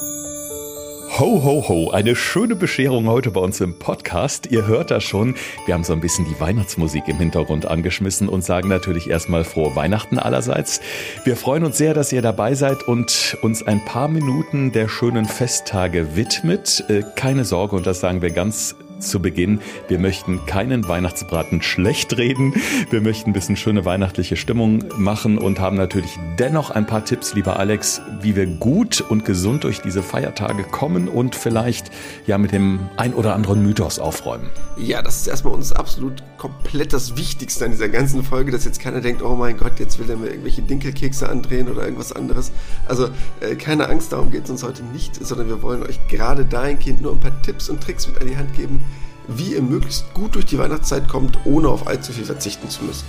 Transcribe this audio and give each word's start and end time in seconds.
Ho, 0.00 1.42
ho, 1.42 1.68
ho, 1.68 1.90
eine 1.90 2.14
schöne 2.14 2.54
Bescherung 2.54 3.08
heute 3.08 3.32
bei 3.32 3.40
uns 3.40 3.60
im 3.60 3.76
Podcast. 3.76 4.46
Ihr 4.52 4.68
hört 4.68 4.92
das 4.92 5.02
schon. 5.02 5.34
Wir 5.66 5.74
haben 5.74 5.82
so 5.82 5.92
ein 5.92 6.00
bisschen 6.00 6.24
die 6.26 6.40
Weihnachtsmusik 6.40 7.08
im 7.08 7.16
Hintergrund 7.16 7.66
angeschmissen 7.66 8.28
und 8.28 8.44
sagen 8.44 8.68
natürlich 8.68 9.10
erstmal 9.10 9.42
frohe 9.42 9.74
Weihnachten 9.74 10.20
allerseits. 10.20 10.80
Wir 11.24 11.36
freuen 11.36 11.64
uns 11.64 11.76
sehr, 11.76 11.92
dass 11.92 12.12
ihr 12.12 12.22
dabei 12.22 12.54
seid 12.54 12.86
und 12.86 13.36
uns 13.42 13.64
ein 13.64 13.84
paar 13.84 14.06
Minuten 14.06 14.70
der 14.70 14.86
schönen 14.86 15.24
Festtage 15.24 16.14
widmet. 16.14 16.84
Äh, 16.88 17.02
keine 17.16 17.44
Sorge, 17.44 17.74
und 17.74 17.84
das 17.84 17.98
sagen 17.98 18.22
wir 18.22 18.30
ganz 18.30 18.76
zu 18.98 19.20
Beginn. 19.20 19.60
Wir 19.88 19.98
möchten 19.98 20.44
keinen 20.46 20.88
Weihnachtsbraten 20.88 21.62
schlecht 21.62 22.16
reden. 22.16 22.54
Wir 22.90 23.00
möchten 23.00 23.30
ein 23.30 23.32
bisschen 23.32 23.56
schöne 23.56 23.84
weihnachtliche 23.84 24.36
Stimmung 24.36 24.84
machen 24.96 25.38
und 25.38 25.60
haben 25.60 25.76
natürlich 25.76 26.18
dennoch 26.38 26.70
ein 26.70 26.86
paar 26.86 27.04
Tipps, 27.04 27.34
lieber 27.34 27.58
Alex, 27.58 28.00
wie 28.20 28.36
wir 28.36 28.46
gut 28.46 29.00
und 29.00 29.24
gesund 29.24 29.64
durch 29.64 29.80
diese 29.80 30.02
Feiertage 30.02 30.64
kommen 30.64 31.08
und 31.08 31.34
vielleicht 31.34 31.90
ja 32.26 32.38
mit 32.38 32.52
dem 32.52 32.88
ein 32.96 33.14
oder 33.14 33.34
anderen 33.34 33.62
Mythos 33.62 33.98
aufräumen. 33.98 34.50
Ja, 34.76 35.02
das 35.02 35.16
ist 35.16 35.28
erstmal 35.28 35.54
uns 35.54 35.72
absolut 35.72 36.22
komplett 36.36 36.92
das 36.92 37.16
Wichtigste 37.16 37.64
an 37.64 37.72
dieser 37.72 37.88
ganzen 37.88 38.22
Folge, 38.22 38.52
dass 38.52 38.64
jetzt 38.64 38.80
keiner 38.80 39.00
denkt, 39.00 39.22
oh 39.22 39.34
mein 39.34 39.56
Gott, 39.56 39.78
jetzt 39.80 39.98
will 39.98 40.08
er 40.08 40.16
mir 40.16 40.28
irgendwelche 40.28 40.62
Dinkelkekse 40.62 41.28
andrehen 41.28 41.68
oder 41.68 41.82
irgendwas 41.82 42.12
anderes. 42.12 42.52
Also 42.86 43.08
äh, 43.40 43.56
keine 43.56 43.88
Angst, 43.88 44.12
darum 44.12 44.30
geht 44.30 44.44
es 44.44 44.50
uns 44.50 44.62
heute 44.62 44.84
nicht, 44.84 45.14
sondern 45.24 45.48
wir 45.48 45.62
wollen 45.62 45.82
euch 45.82 45.98
gerade 46.08 46.44
dahingehend 46.44 47.00
nur 47.00 47.12
ein 47.12 47.20
paar 47.20 47.42
Tipps 47.42 47.68
und 47.68 47.82
Tricks 47.82 48.06
mit 48.08 48.20
an 48.20 48.28
die 48.28 48.36
Hand 48.36 48.54
geben, 48.54 48.80
wie 49.28 49.54
ihr 49.54 49.62
möglichst 49.62 50.12
gut 50.14 50.34
durch 50.34 50.46
die 50.46 50.58
Weihnachtszeit 50.58 51.08
kommt, 51.08 51.38
ohne 51.44 51.68
auf 51.68 51.86
allzu 51.86 52.12
viel 52.12 52.24
verzichten 52.24 52.70
zu 52.70 52.84
müssen. 52.84 53.04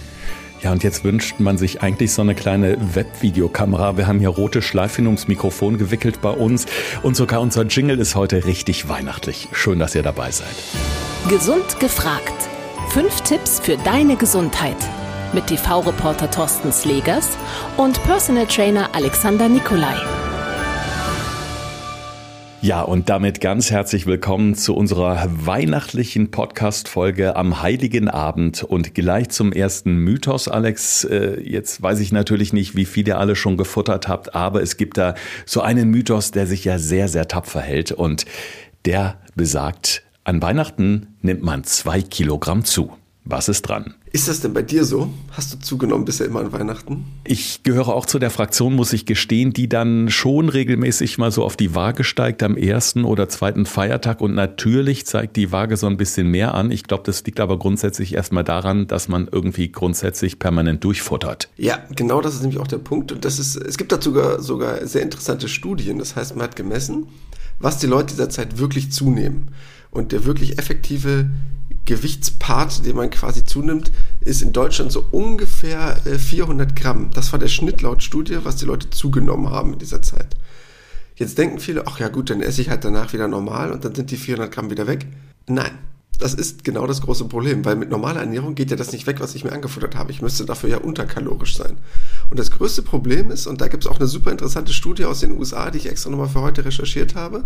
Ja, 0.62 0.74
und 0.74 0.84
jetzt 0.84 1.06
wünscht 1.06 1.40
man 1.40 1.58
sich 1.58 1.82
eigentlich 1.82 2.12
so 2.12 2.22
eine 2.22 2.36
kleine 2.36 2.78
Webvideokamera. 2.94 3.96
Wir 3.96 4.08
haben 4.08 4.20
hier 4.20 4.30
rote 4.30 4.62
Schleifen 4.62 5.06
ums 5.06 5.30
Mikrofon 5.30 5.78
gewickelt 5.78 6.20
bei 6.22 6.32
uns 6.32 6.66
und 7.02 7.16
sogar 7.16 7.40
unser 7.40 7.64
Jingle 7.64 7.98
ist 7.98 8.16
heute 8.16 8.46
richtig 8.46 8.90
weihnachtlich. 8.90 9.48
Schön, 9.54 9.80
dass 9.80 9.96
ihr 9.96 10.04
dabei 10.04 10.32
seid. 10.32 10.48
Gesund 11.30 11.80
gefragt. 11.80 12.50
Fünf 12.90 13.22
Tipps 13.22 13.60
für 13.62 13.78
deine 13.78 14.18
Gesundheit. 14.18 14.78
Mit 15.32 15.48
TV-Reporter 15.48 16.30
Thorsten 16.30 16.74
Slegers 16.74 17.38
und 17.78 18.02
Personal 18.04 18.48
Trainer 18.48 18.90
Alexander 18.94 19.48
Nikolai. 19.48 19.96
Ja, 22.62 22.82
und 22.82 23.08
damit 23.08 23.40
ganz 23.40 23.72
herzlich 23.72 24.06
willkommen 24.06 24.54
zu 24.54 24.76
unserer 24.76 25.30
weihnachtlichen 25.46 26.30
Podcast-Folge 26.30 27.38
am 27.38 27.62
Heiligen 27.62 28.10
Abend 28.10 28.64
und 28.64 28.94
gleich 28.94 29.30
zum 29.30 29.54
ersten 29.54 29.96
Mythos, 29.96 30.50
Alex. 30.50 31.06
Äh, 31.06 31.40
jetzt 31.40 31.82
weiß 31.82 32.02
ich 32.02 32.12
natürlich 32.12 32.52
nicht, 32.52 32.76
wie 32.76 32.84
viel 32.84 33.08
ihr 33.08 33.18
alle 33.18 33.38
schon 33.38 33.56
gefuttert 33.56 34.10
habt, 34.10 34.36
aber 34.36 34.62
es 34.62 34.76
gibt 34.76 34.98
da 34.98 35.16
so 35.46 35.62
einen 35.62 35.90
Mythos, 35.90 36.32
der 36.32 36.48
sich 36.48 36.66
ja 36.66 36.80
sehr, 36.80 37.08
sehr 37.08 37.30
tapfer 37.30 37.62
hält 37.62 37.94
und 37.94 38.26
der 38.84 39.22
besagt, 39.36 40.04
an 40.26 40.42
Weihnachten 40.42 41.16
nimmt 41.22 41.42
man 41.42 41.64
zwei 41.64 42.02
Kilogramm 42.02 42.66
zu. 42.66 42.92
Was 43.24 43.48
ist 43.48 43.62
dran? 43.62 43.96
Ist 44.12 44.28
das 44.28 44.42
denn 44.42 44.54
bei 44.54 44.64
dir 44.64 44.86
so? 44.86 45.10
Hast 45.32 45.54
du 45.54 45.60
zugenommen 45.60 46.04
bisher 46.04 46.26
immer 46.26 46.40
an 46.40 46.52
Weihnachten? 46.52 47.06
Ich 47.26 47.62
gehöre 47.62 47.90
auch 47.90 48.08
zu 48.08 48.18
der 48.18 48.32
Fraktion, 48.32 48.76
muss 48.76 48.92
ich 48.92 49.06
gestehen, 49.06 49.54
die 49.54 49.70
dann 49.70 50.10
schon 50.10 50.50
regelmäßig 50.50 51.20
mal 51.20 51.32
so 51.32 51.44
auf 51.44 51.56
die 51.56 51.76
Waage 51.76 52.04
steigt 52.04 52.42
am 52.42 52.58
ersten 52.58 53.06
oder 53.06 53.30
zweiten 53.30 53.68
Feiertag 53.68 54.22
und 54.22 54.34
natürlich 54.34 55.06
zeigt 55.06 55.36
die 55.36 55.52
Waage 55.52 55.78
so 55.78 55.86
ein 55.86 55.98
bisschen 55.98 56.28
mehr 56.28 56.56
an. 56.56 56.72
Ich 56.72 56.86
glaube, 56.86 57.04
das 57.06 57.24
liegt 57.24 57.40
aber 57.40 57.60
grundsätzlich 57.60 58.16
erstmal 58.16 58.44
daran, 58.44 58.88
dass 58.88 59.10
man 59.10 59.28
irgendwie 59.32 59.72
grundsätzlich 59.72 60.40
permanent 60.40 60.84
durchfuttert. 60.84 61.50
Ja, 61.58 61.78
genau 61.96 62.20
das 62.22 62.34
ist 62.34 62.42
nämlich 62.42 62.60
auch 62.60 62.68
der 62.68 62.80
Punkt 62.80 63.12
und 63.12 63.26
das 63.26 63.38
ist, 63.38 63.58
es 63.58 63.78
gibt 63.78 63.92
dazu 63.92 64.10
sogar, 64.10 64.42
sogar 64.42 64.88
sehr 64.88 65.04
interessante 65.04 65.48
Studien. 65.48 66.00
Das 66.00 66.16
heißt, 66.16 66.36
man 66.36 66.46
hat 66.46 66.56
gemessen, 66.56 67.08
was 67.60 67.78
die 67.78 67.88
Leute 67.88 68.16
dieser 68.16 68.30
Zeit 68.30 68.58
wirklich 68.58 68.92
zunehmen. 68.92 69.50
Und 69.92 70.12
der 70.12 70.26
wirklich 70.26 70.60
effektive 70.60 71.30
Gewichtspart, 71.90 72.86
den 72.86 72.96
man 72.96 73.10
quasi 73.10 73.44
zunimmt, 73.44 73.92
ist 74.22 74.44
in 74.44 74.54
Deutschland 74.54 74.92
so 74.92 75.04
ungefähr 75.10 75.96
400 75.96 76.72
äh, 76.72 76.76
Gramm. 76.76 77.10
Das 77.16 77.32
war 77.32 77.40
der 77.40 77.48
Schnitt 77.48 77.82
laut 77.82 78.04
Studie, 78.04 78.38
was 78.44 78.58
die 78.58 78.66
Leute 78.66 78.92
zugenommen 78.92 79.50
haben 79.50 79.74
in 79.74 79.80
dieser 79.80 80.04
Zeit. 80.04 80.38
Jetzt 81.16 81.40
denken 81.40 81.60
viele, 81.60 81.88
ach 81.88 82.00
ja 82.00 82.10
gut, 82.10 82.30
dann 82.30 82.42
esse 82.42 82.62
ich 82.62 82.70
halt 82.70 82.86
danach 82.86 83.12
wieder 83.12 83.28
normal 83.28 83.72
und 83.72 83.84
dann 83.84 83.96
sind 83.96 84.12
die 84.12 84.18
400 84.18 84.54
Gramm 84.54 84.70
wieder 84.70 84.86
weg. 84.86 85.08
Nein, 85.48 85.72
das 86.20 86.36
ist 86.36 86.64
genau 86.64 86.86
das 86.86 87.02
große 87.02 87.26
Problem, 87.26 87.66
weil 87.66 87.76
mit 87.76 87.90
normaler 87.90 88.20
Ernährung 88.20 88.54
geht 88.54 88.70
ja 88.70 88.78
das 88.78 88.92
nicht 88.92 89.08
weg, 89.08 89.20
was 89.20 89.34
ich 89.34 89.44
mir 89.44 89.52
angefuttert 89.52 89.96
habe. 89.96 90.12
Ich 90.12 90.22
müsste 90.22 90.46
dafür 90.46 90.70
ja 90.70 90.78
unterkalorisch 90.78 91.58
sein. 91.58 91.78
Und 92.30 92.38
das 92.38 92.52
größte 92.52 92.84
Problem 92.84 93.32
ist, 93.32 93.48
und 93.48 93.62
da 93.62 93.68
gibt 93.68 93.84
es 93.84 93.90
auch 93.90 93.98
eine 93.98 94.08
super 94.08 94.30
interessante 94.30 94.74
Studie 94.74 95.06
aus 95.06 95.22
den 95.22 95.32
USA, 95.32 95.72
die 95.72 95.80
ich 95.80 95.90
extra 95.90 96.12
nochmal 96.12 96.30
für 96.30 96.42
heute 96.42 96.64
recherchiert 96.64 97.16
habe, 97.16 97.46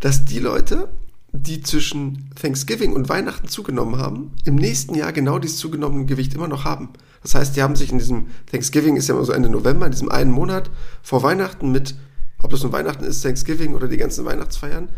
dass 0.00 0.24
die 0.24 0.40
Leute, 0.40 0.88
die 1.36 1.60
zwischen 1.60 2.30
Thanksgiving 2.40 2.92
und 2.92 3.08
Weihnachten 3.08 3.48
zugenommen 3.48 3.98
haben, 3.98 4.30
im 4.44 4.54
nächsten 4.54 4.94
Jahr 4.94 5.12
genau 5.12 5.40
dieses 5.40 5.58
zugenommene 5.58 6.06
Gewicht 6.06 6.32
immer 6.34 6.46
noch 6.46 6.64
haben. 6.64 6.90
Das 7.22 7.34
heißt, 7.34 7.56
die 7.56 7.62
haben 7.62 7.74
sich 7.74 7.90
in 7.90 7.98
diesem 7.98 8.28
Thanksgiving 8.50 8.96
ist 8.96 9.08
ja 9.08 9.16
immer 9.16 9.24
so 9.24 9.32
Ende 9.32 9.50
November, 9.50 9.86
in 9.86 9.92
diesem 9.92 10.10
einen 10.10 10.30
Monat 10.30 10.70
vor 11.02 11.24
Weihnachten 11.24 11.72
mit, 11.72 11.96
ob 12.40 12.52
das 12.52 12.62
nun 12.62 12.70
Weihnachten 12.70 13.02
ist, 13.02 13.22
Thanksgiving 13.22 13.74
oder 13.74 13.88
die 13.88 13.96
ganzen 13.96 14.24
Weihnachtsfeiern, 14.24 14.88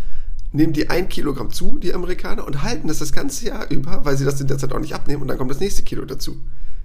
nehmen 0.52 0.74
die 0.74 0.90
ein 0.90 1.08
Kilogramm 1.08 1.50
zu, 1.52 1.78
die 1.78 1.94
Amerikaner, 1.94 2.46
und 2.46 2.62
halten 2.62 2.88
das 2.88 2.98
das 2.98 3.12
ganze 3.12 3.46
Jahr 3.46 3.70
über, 3.70 4.04
weil 4.04 4.18
sie 4.18 4.26
das 4.26 4.38
in 4.38 4.46
der 4.46 4.58
Zeit 4.58 4.74
auch 4.74 4.80
nicht 4.80 4.94
abnehmen 4.94 5.22
und 5.22 5.28
dann 5.28 5.38
kommt 5.38 5.50
das 5.50 5.60
nächste 5.60 5.84
Kilo 5.84 6.04
dazu 6.04 6.36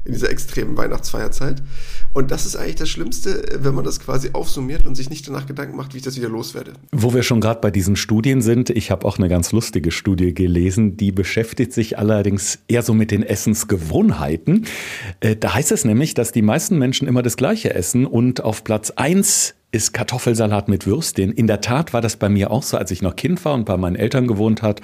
in 0.03 0.13
dieser 0.13 0.29
extremen 0.29 0.77
Weihnachtsfeierzeit. 0.77 1.61
Und 2.13 2.31
das 2.31 2.45
ist 2.45 2.55
eigentlich 2.55 2.75
das 2.75 2.89
Schlimmste, 2.89 3.43
wenn 3.59 3.73
man 3.73 3.85
das 3.85 3.99
quasi 3.99 4.31
aufsummiert 4.33 4.85
und 4.85 4.95
sich 4.95 5.09
nicht 5.09 5.27
danach 5.27 5.45
Gedanken 5.45 5.77
macht, 5.77 5.93
wie 5.93 5.97
ich 5.97 6.03
das 6.03 6.17
wieder 6.17 6.29
loswerde. 6.29 6.73
Wo 6.91 7.13
wir 7.13 7.23
schon 7.23 7.39
gerade 7.39 7.61
bei 7.61 7.71
diesen 7.71 7.95
Studien 7.95 8.41
sind, 8.41 8.69
ich 8.69 8.91
habe 8.91 9.05
auch 9.05 9.17
eine 9.17 9.29
ganz 9.29 9.51
lustige 9.51 9.91
Studie 9.91 10.33
gelesen, 10.33 10.97
die 10.97 11.11
beschäftigt 11.11 11.71
sich 11.71 11.97
allerdings 11.97 12.59
eher 12.67 12.83
so 12.83 12.93
mit 12.93 13.11
den 13.11 13.23
Essensgewohnheiten. 13.23 14.65
Äh, 15.19 15.35
da 15.35 15.53
heißt 15.53 15.71
es 15.71 15.85
nämlich, 15.85 16.13
dass 16.13 16.31
die 16.31 16.41
meisten 16.41 16.77
Menschen 16.77 17.07
immer 17.07 17.21
das 17.21 17.37
gleiche 17.37 17.73
essen 17.73 18.05
und 18.05 18.43
auf 18.43 18.63
Platz 18.63 18.91
eins 18.91 19.55
ist 19.71 19.93
Kartoffelsalat 19.93 20.67
mit 20.67 20.85
Würstchen. 20.85 21.31
In 21.31 21.47
der 21.47 21.61
Tat 21.61 21.93
war 21.93 22.01
das 22.01 22.17
bei 22.17 22.29
mir 22.29 22.51
auch 22.51 22.63
so, 22.63 22.77
als 22.77 22.91
ich 22.91 23.01
noch 23.01 23.15
Kind 23.15 23.43
war 23.45 23.53
und 23.53 23.65
bei 23.65 23.77
meinen 23.77 23.95
Eltern 23.95 24.27
gewohnt 24.27 24.61
hat, 24.61 24.81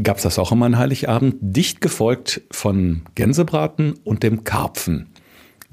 gab 0.00 0.18
es 0.18 0.22
das 0.22 0.38
auch 0.38 0.52
immer 0.52 0.66
an 0.66 0.78
Heiligabend, 0.78 1.36
dicht 1.40 1.80
gefolgt 1.80 2.42
von 2.50 3.02
Gänsebraten 3.14 3.94
und 4.04 4.22
dem 4.22 4.44
Karpfen. 4.44 5.08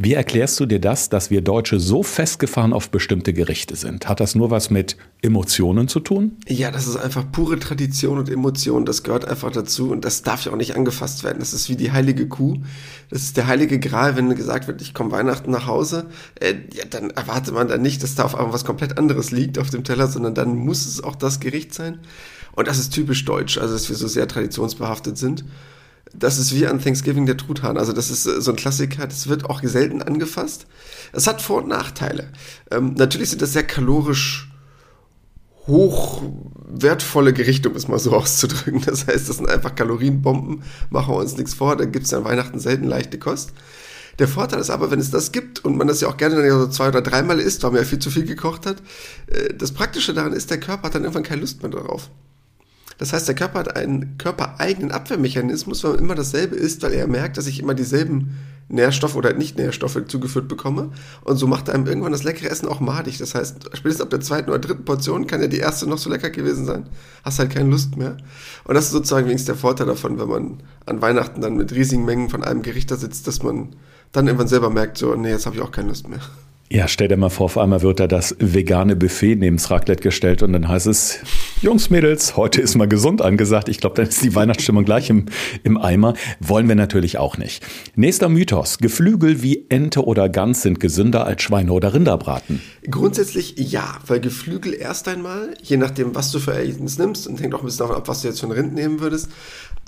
Wie 0.01 0.13
erklärst 0.13 0.57
du 0.61 0.65
dir 0.65 0.79
das, 0.79 1.09
dass 1.09 1.29
wir 1.29 1.41
Deutsche 1.41 1.77
so 1.77 2.03
festgefahren 2.03 2.71
auf 2.71 2.89
bestimmte 2.89 3.33
Gerichte 3.33 3.75
sind? 3.75 4.07
Hat 4.07 4.21
das 4.21 4.33
nur 4.33 4.49
was 4.49 4.69
mit 4.69 4.95
Emotionen 5.21 5.89
zu 5.89 5.99
tun? 5.99 6.37
Ja, 6.47 6.71
das 6.71 6.87
ist 6.87 6.95
einfach 6.95 7.29
pure 7.29 7.59
Tradition 7.59 8.17
und 8.17 8.29
Emotion. 8.29 8.85
Das 8.85 9.03
gehört 9.03 9.27
einfach 9.27 9.51
dazu 9.51 9.91
und 9.91 10.05
das 10.05 10.23
darf 10.23 10.45
ja 10.45 10.53
auch 10.53 10.55
nicht 10.55 10.77
angefasst 10.77 11.25
werden. 11.25 11.39
Das 11.39 11.53
ist 11.53 11.67
wie 11.67 11.75
die 11.75 11.91
heilige 11.91 12.29
Kuh. 12.29 12.55
Das 13.09 13.23
ist 13.23 13.35
der 13.35 13.47
heilige 13.47 13.77
Gral, 13.77 14.15
wenn 14.15 14.33
gesagt 14.33 14.69
wird, 14.69 14.81
ich 14.81 14.93
komme 14.93 15.11
Weihnachten 15.11 15.51
nach 15.51 15.67
Hause, 15.67 16.05
äh, 16.39 16.53
ja, 16.73 16.85
dann 16.89 17.09
erwartet 17.09 17.53
man 17.53 17.67
dann 17.67 17.81
nicht, 17.81 18.01
dass 18.01 18.16
da 18.16 18.23
auf 18.23 18.35
einmal 18.35 18.53
was 18.53 18.63
komplett 18.63 18.97
anderes 18.97 19.31
liegt 19.31 19.59
auf 19.59 19.69
dem 19.69 19.83
Teller, 19.83 20.07
sondern 20.07 20.33
dann 20.33 20.55
muss 20.55 20.85
es 20.85 21.03
auch 21.03 21.17
das 21.17 21.41
Gericht 21.41 21.73
sein. 21.73 21.99
Und 22.53 22.69
das 22.69 22.79
ist 22.79 22.93
typisch 22.93 23.25
deutsch, 23.25 23.57
also 23.57 23.73
dass 23.73 23.89
wir 23.89 23.97
so 23.97 24.07
sehr 24.07 24.29
traditionsbehaftet 24.29 25.17
sind 25.17 25.43
das 26.14 26.38
ist 26.38 26.53
wie 26.56 26.68
an 26.68 26.81
Thanksgiving 26.81 27.25
der 27.25 27.38
Truthahn. 27.38 27.78
Also 27.78 27.94
das 27.94 28.09
ist 28.09 28.25
äh, 28.25 28.42
so 28.42 28.52
ein 28.52 28.58
Klassiker, 28.58 29.08
das 29.08 29.28
wird 29.28 29.46
auch 29.46 29.62
selten 29.64 30.02
angefasst. 30.02 30.66
Es 31.12 31.28
hat 31.28 31.42
Vor- 31.42 31.64
und 31.64 31.68
Nachteile. 31.68 32.31
Ähm, 32.72 32.94
natürlich 32.96 33.30
sind 33.30 33.42
das 33.42 33.53
sehr 33.53 33.64
kalorisch 33.64 34.50
hochwertvolle 35.68 37.31
Gerichte, 37.31 37.70
um 37.70 37.75
es 37.75 37.88
mal 37.88 38.00
so 38.00 38.12
auszudrücken. 38.16 38.81
Das 38.86 39.08
heißt, 39.08 39.30
das 39.30 39.38
sind 39.38 39.50
einfach 39.50 39.75
Kalorienbomben, 39.75 40.64
machen 40.90 41.14
wir 41.14 41.20
uns 41.20 41.38
nichts 41.38 41.53
vor, 41.53 41.75
dann 41.75 41.92
gibt 41.92 42.06
es 42.06 42.14
an 42.14 42.26
Weihnachten 42.26 42.59
selten 42.59 42.86
leichte 42.86 43.20
Kost. 43.20 43.53
Der 44.18 44.28
Vorteil 44.28 44.59
ist 44.59 44.70
aber, 44.70 44.91
wenn 44.91 45.00
es 45.00 45.12
das 45.12 45.31
gibt 45.31 45.64
und 45.64 45.78
man 45.78 45.88
das 45.88 46.02
ja 46.02 46.09
auch 46.09 46.18
gerne 46.18 46.36
dann 46.36 46.50
so 46.50 46.68
zwei 46.68 46.90
oder 46.90 47.02
dreimal 47.02 47.40
isst, 47.40 47.64
weil 47.64 47.72
man 47.72 47.81
ja 47.81 47.86
viel 47.86 48.00
zu 48.00 48.09
viel 48.09 48.26
gekocht 48.26 48.66
hat, 48.66 48.81
äh, 49.28 49.53
das 49.53 49.72
Praktische 49.72 50.14
daran 50.14 50.34
ist, 50.34 50.50
der 50.50 50.59
Körper 50.59 50.84
hat 50.84 50.96
dann 50.96 51.03
irgendwann 51.03 51.23
keine 51.23 51.41
Lust 51.41 51.62
mehr 51.62 51.72
darauf. 51.72 52.09
Das 52.99 53.13
heißt, 53.13 53.29
der 53.29 53.35
Körper 53.35 53.59
hat 53.59 53.75
einen 53.78 54.17
körpereigenen 54.17 54.91
Abwehrmechanismus, 54.91 55.84
weil 55.85 55.96
immer 55.96 56.16
dasselbe 56.16 56.57
isst, 56.57 56.84
weil 56.84 56.93
er 56.93 57.07
merkt, 57.07 57.37
dass 57.37 57.47
ich 57.47 57.61
immer 57.61 57.73
dieselben 57.73 58.37
Nährstoffe 58.67 59.16
oder 59.16 59.34
Nicht-Nährstoffe 59.34 60.05
zugeführt 60.07 60.49
bekomme. 60.49 60.91
Und 61.23 61.37
so 61.37 61.47
macht 61.47 61.69
einem 61.69 61.87
irgendwann 61.87 62.11
das 62.11 62.23
leckere 62.23 62.49
Essen 62.49 62.67
auch 62.67 62.81
madig. 62.81 63.17
Das 63.17 63.35
heißt, 63.35 63.69
spätestens 63.73 64.01
ab 64.01 64.09
der 64.09 64.19
zweiten 64.19 64.49
oder 64.49 64.59
dritten 64.59 64.84
Portion 64.84 65.28
kann 65.28 65.41
ja 65.41 65.47
die 65.47 65.59
erste 65.59 65.87
noch 65.87 65.97
so 65.97 66.09
lecker 66.09 66.29
gewesen 66.29 66.66
sein. 66.66 66.87
Hast 67.23 67.40
halt 67.40 67.51
keine 67.51 67.69
Lust 67.69 67.96
mehr. 67.96 68.17
Und 68.66 68.75
das 68.75 68.85
ist 68.85 68.91
sozusagen 68.91 69.28
wenigstens 69.28 69.47
der 69.47 69.55
Vorteil 69.55 69.87
davon, 69.87 70.19
wenn 70.19 70.28
man 70.28 70.63
an 70.85 71.02
Weihnachten 71.02 71.40
dann 71.40 71.55
mit 71.55 71.72
riesigen 71.72 72.03
Mengen 72.03 72.29
von 72.29 72.43
einem 72.43 72.63
Gericht 72.63 72.91
da 72.91 72.97
sitzt, 72.97 73.28
dass 73.28 73.41
man 73.41 73.69
dann 74.11 74.28
irgendwann 74.28 74.49
selber 74.49 74.69
merkt, 74.69 74.97
so, 74.97 75.16
nee, 75.16 75.29
jetzt 75.29 75.45
habe 75.45 75.55
ich 75.55 75.61
auch 75.61 75.72
keine 75.72 75.87
Lust 75.87 76.09
mehr. 76.09 76.19
Ja, 76.71 76.87
stell 76.87 77.07
dir 77.07 77.17
mal 77.17 77.29
vor, 77.29 77.45
auf 77.45 77.57
einmal 77.57 77.81
wird 77.81 77.99
da 77.99 78.05
das 78.05 78.35
vegane 78.37 78.95
Buffet 78.95 79.35
neben 79.35 79.57
das 79.57 79.71
Raclette 79.71 80.03
gestellt 80.03 80.43
und 80.43 80.53
dann 80.53 80.67
heißt 80.67 80.85
es, 80.85 81.17
Jungs, 81.63 81.89
Mädels, 81.89 82.37
heute 82.37 82.61
ist 82.61 82.75
mal 82.75 82.87
gesund 82.87 83.23
angesagt. 83.23 83.69
Ich 83.69 83.79
glaube, 83.79 83.95
dann 83.95 84.05
ist 84.05 84.23
die 84.23 84.35
Weihnachtsstimmung 84.35 84.85
gleich 84.85 85.09
im, 85.09 85.25
im 85.63 85.77
Eimer. 85.77 86.13
Wollen 86.39 86.67
wir 86.67 86.75
natürlich 86.75 87.17
auch 87.17 87.39
nicht. 87.39 87.66
Nächster 87.95 88.29
Mythos. 88.29 88.77
Geflügel 88.77 89.41
wie 89.41 89.66
Ente 89.69 90.05
oder 90.05 90.29
Gans 90.29 90.61
sind 90.61 90.79
gesünder 90.79 91.25
als 91.25 91.41
Schweine- 91.41 91.71
oder 91.71 91.95
Rinderbraten. 91.95 92.61
Grundsätzlich 92.87 93.55
ja, 93.57 93.97
weil 94.05 94.19
Geflügel 94.19 94.75
erst 94.75 95.07
einmal, 95.07 95.55
je 95.63 95.77
nachdem, 95.77 96.13
was 96.13 96.31
du 96.31 96.37
für 96.37 96.53
Ergebnis 96.53 96.99
nimmst, 96.99 97.27
und 97.27 97.41
hängt 97.41 97.55
auch 97.55 97.61
ein 97.61 97.66
bisschen 97.66 97.79
davon 97.79 97.95
ab, 97.95 98.07
was 98.07 98.21
du 98.21 98.27
jetzt 98.27 98.41
für 98.41 98.45
ein 98.45 98.51
Rind 98.51 98.75
nehmen 98.75 98.99
würdest, 98.99 99.29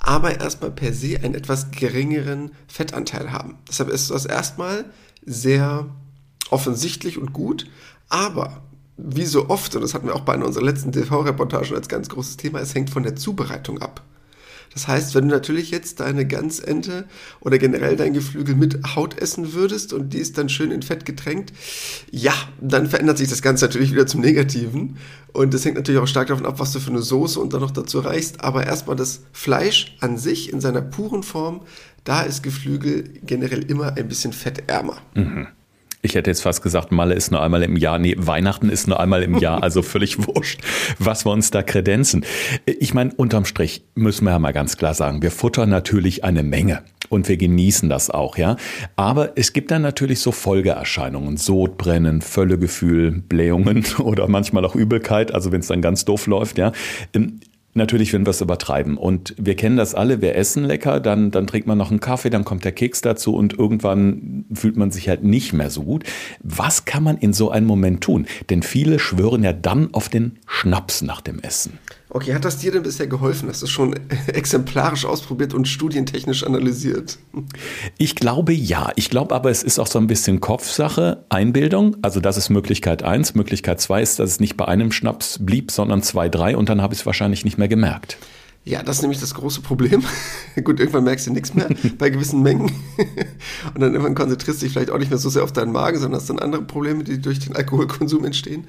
aber 0.00 0.40
erstmal 0.40 0.72
per 0.72 0.92
se 0.92 1.20
einen 1.22 1.36
etwas 1.36 1.70
geringeren 1.70 2.50
Fettanteil 2.66 3.30
haben. 3.30 3.58
Deshalb 3.68 3.88
ist 3.88 4.10
das 4.10 4.26
erstmal 4.26 4.84
sehr 5.24 5.86
offensichtlich 6.50 7.18
und 7.18 7.32
gut, 7.32 7.66
aber 8.08 8.62
wie 8.96 9.26
so 9.26 9.48
oft, 9.48 9.74
und 9.74 9.82
das 9.82 9.94
hatten 9.94 10.06
wir 10.06 10.14
auch 10.14 10.20
bei 10.20 10.34
einer 10.34 10.46
unserer 10.46 10.64
letzten 10.64 10.92
TV-Reportagen 10.92 11.74
als 11.74 11.88
ganz 11.88 12.08
großes 12.08 12.36
Thema, 12.36 12.60
es 12.60 12.74
hängt 12.74 12.90
von 12.90 13.02
der 13.02 13.16
Zubereitung 13.16 13.80
ab. 13.80 14.02
Das 14.74 14.88
heißt, 14.88 15.14
wenn 15.14 15.28
du 15.28 15.34
natürlich 15.34 15.70
jetzt 15.70 16.00
deine 16.00 16.26
Ganzente 16.26 17.04
oder 17.40 17.58
generell 17.58 17.96
dein 17.96 18.14
Geflügel 18.14 18.54
mit 18.54 18.96
Haut 18.96 19.18
essen 19.18 19.52
würdest 19.52 19.92
und 19.92 20.14
die 20.14 20.18
ist 20.18 20.38
dann 20.38 20.48
schön 20.48 20.70
in 20.70 20.82
Fett 20.82 21.04
getränkt, 21.04 21.52
ja, 22.10 22.32
dann 22.60 22.86
verändert 22.86 23.18
sich 23.18 23.28
das 23.28 23.42
Ganze 23.42 23.66
natürlich 23.66 23.92
wieder 23.92 24.06
zum 24.06 24.20
Negativen. 24.20 24.96
Und 25.32 25.52
das 25.52 25.64
hängt 25.64 25.76
natürlich 25.76 26.00
auch 26.00 26.06
stark 26.06 26.28
davon 26.28 26.46
ab, 26.46 26.58
was 26.58 26.72
du 26.72 26.80
für 26.80 26.90
eine 26.90 27.02
Soße 27.02 27.38
und 27.38 27.52
dann 27.52 27.60
noch 27.60 27.70
dazu 27.70 28.00
reichst. 28.00 28.42
Aber 28.42 28.66
erstmal 28.66 28.96
das 28.96 29.20
Fleisch 29.32 29.96
an 30.00 30.16
sich 30.16 30.52
in 30.52 30.60
seiner 30.60 30.80
puren 30.80 31.22
Form, 31.22 31.62
da 32.04 32.22
ist 32.22 32.42
Geflügel 32.42 33.10
generell 33.24 33.62
immer 33.70 33.96
ein 33.96 34.08
bisschen 34.08 34.32
fettärmer. 34.32 34.96
Mhm. 35.14 35.48
Ich 36.04 36.16
hätte 36.16 36.30
jetzt 36.30 36.42
fast 36.42 36.62
gesagt, 36.62 36.90
Malle 36.90 37.14
ist 37.14 37.30
nur 37.30 37.40
einmal 37.40 37.62
im 37.62 37.76
Jahr. 37.76 37.96
Nee, 38.00 38.16
Weihnachten 38.18 38.68
ist 38.68 38.88
nur 38.88 38.98
einmal 38.98 39.22
im 39.22 39.38
Jahr, 39.38 39.62
also 39.62 39.82
völlig 39.82 40.26
wurscht, 40.26 40.60
was 40.98 41.24
wir 41.24 41.30
uns 41.30 41.52
da 41.52 41.62
kredenzen. 41.62 42.24
Ich 42.66 42.92
meine, 42.92 43.14
unterm 43.14 43.44
Strich 43.44 43.84
müssen 43.94 44.24
wir 44.24 44.32
ja 44.32 44.40
mal 44.40 44.52
ganz 44.52 44.76
klar 44.76 44.94
sagen, 44.94 45.22
wir 45.22 45.30
futtern 45.30 45.70
natürlich 45.70 46.24
eine 46.24 46.42
Menge 46.42 46.82
und 47.08 47.28
wir 47.28 47.36
genießen 47.36 47.88
das 47.88 48.10
auch, 48.10 48.36
ja. 48.36 48.56
Aber 48.96 49.32
es 49.36 49.52
gibt 49.52 49.70
dann 49.70 49.82
natürlich 49.82 50.18
so 50.18 50.32
Folgeerscheinungen, 50.32 51.36
Sodbrennen, 51.36 52.20
Völlegefühl, 52.20 53.12
Blähungen 53.12 53.84
oder 53.98 54.26
manchmal 54.26 54.64
auch 54.64 54.74
Übelkeit, 54.74 55.32
also 55.32 55.52
wenn 55.52 55.60
es 55.60 55.68
dann 55.68 55.82
ganz 55.82 56.04
doof 56.04 56.26
läuft, 56.26 56.58
ja. 56.58 56.72
Natürlich, 57.74 58.12
wenn 58.12 58.26
wir 58.26 58.30
es 58.30 58.42
übertreiben. 58.42 58.98
Und 58.98 59.34
wir 59.38 59.56
kennen 59.56 59.78
das 59.78 59.94
alle, 59.94 60.20
wir 60.20 60.36
essen 60.36 60.64
lecker, 60.64 61.00
dann, 61.00 61.30
dann 61.30 61.46
trinkt 61.46 61.66
man 61.66 61.78
noch 61.78 61.90
einen 61.90 62.00
Kaffee, 62.00 62.28
dann 62.28 62.44
kommt 62.44 62.64
der 62.64 62.72
Keks 62.72 63.00
dazu 63.00 63.34
und 63.34 63.58
irgendwann 63.58 64.44
fühlt 64.52 64.76
man 64.76 64.90
sich 64.90 65.08
halt 65.08 65.24
nicht 65.24 65.54
mehr 65.54 65.70
so 65.70 65.84
gut. 65.84 66.04
Was 66.42 66.84
kann 66.84 67.02
man 67.02 67.16
in 67.16 67.32
so 67.32 67.50
einem 67.50 67.66
Moment 67.66 68.02
tun? 68.02 68.26
Denn 68.50 68.62
viele 68.62 68.98
schwören 68.98 69.42
ja 69.42 69.54
dann 69.54 69.94
auf 69.94 70.10
den 70.10 70.38
Schnaps 70.46 71.00
nach 71.00 71.22
dem 71.22 71.40
Essen. 71.40 71.78
Okay, 72.14 72.34
hat 72.34 72.44
das 72.44 72.58
dir 72.58 72.70
denn 72.70 72.82
bisher 72.82 73.06
geholfen? 73.06 73.48
Hast 73.48 73.62
du 73.62 73.66
schon 73.66 73.94
exemplarisch 74.26 75.06
ausprobiert 75.06 75.54
und 75.54 75.66
studientechnisch 75.66 76.44
analysiert? 76.44 77.18
Ich 77.96 78.16
glaube 78.16 78.52
ja. 78.52 78.92
Ich 78.96 79.08
glaube 79.08 79.34
aber, 79.34 79.50
es 79.50 79.62
ist 79.62 79.78
auch 79.78 79.86
so 79.86 79.98
ein 79.98 80.08
bisschen 80.08 80.40
Kopfsache, 80.40 81.24
Einbildung. 81.30 81.96
Also 82.02 82.20
das 82.20 82.36
ist 82.36 82.50
Möglichkeit 82.50 83.02
eins. 83.02 83.34
Möglichkeit 83.34 83.80
zwei 83.80 84.02
ist, 84.02 84.18
dass 84.18 84.28
es 84.28 84.40
nicht 84.40 84.58
bei 84.58 84.68
einem 84.68 84.92
Schnaps 84.92 85.38
blieb, 85.40 85.70
sondern 85.70 86.02
zwei, 86.02 86.28
drei 86.28 86.54
und 86.54 86.68
dann 86.68 86.82
habe 86.82 86.92
ich 86.92 87.00
es 87.00 87.06
wahrscheinlich 87.06 87.46
nicht 87.46 87.56
mehr 87.56 87.68
gemerkt. 87.68 88.18
Ja, 88.64 88.84
das 88.84 88.96
ist 88.96 89.02
nämlich 89.02 89.18
das 89.18 89.34
große 89.34 89.60
Problem. 89.60 90.04
Gut, 90.62 90.78
irgendwann 90.78 91.02
merkst 91.02 91.26
du 91.26 91.32
nichts 91.32 91.52
mehr 91.52 91.68
bei 91.98 92.10
gewissen 92.10 92.42
Mengen. 92.42 92.70
Und 93.74 93.80
dann 93.80 93.92
irgendwann 93.92 94.14
konzentrierst 94.14 94.62
du 94.62 94.66
dich 94.66 94.72
vielleicht 94.72 94.90
auch 94.90 94.98
nicht 94.98 95.10
mehr 95.10 95.18
so 95.18 95.30
sehr 95.30 95.42
auf 95.42 95.52
deinen 95.52 95.72
Magen, 95.72 95.98
sondern 95.98 96.20
hast 96.20 96.30
dann 96.30 96.38
andere 96.38 96.62
Probleme, 96.62 97.02
die 97.02 97.20
durch 97.20 97.40
den 97.40 97.56
Alkoholkonsum 97.56 98.24
entstehen. 98.24 98.68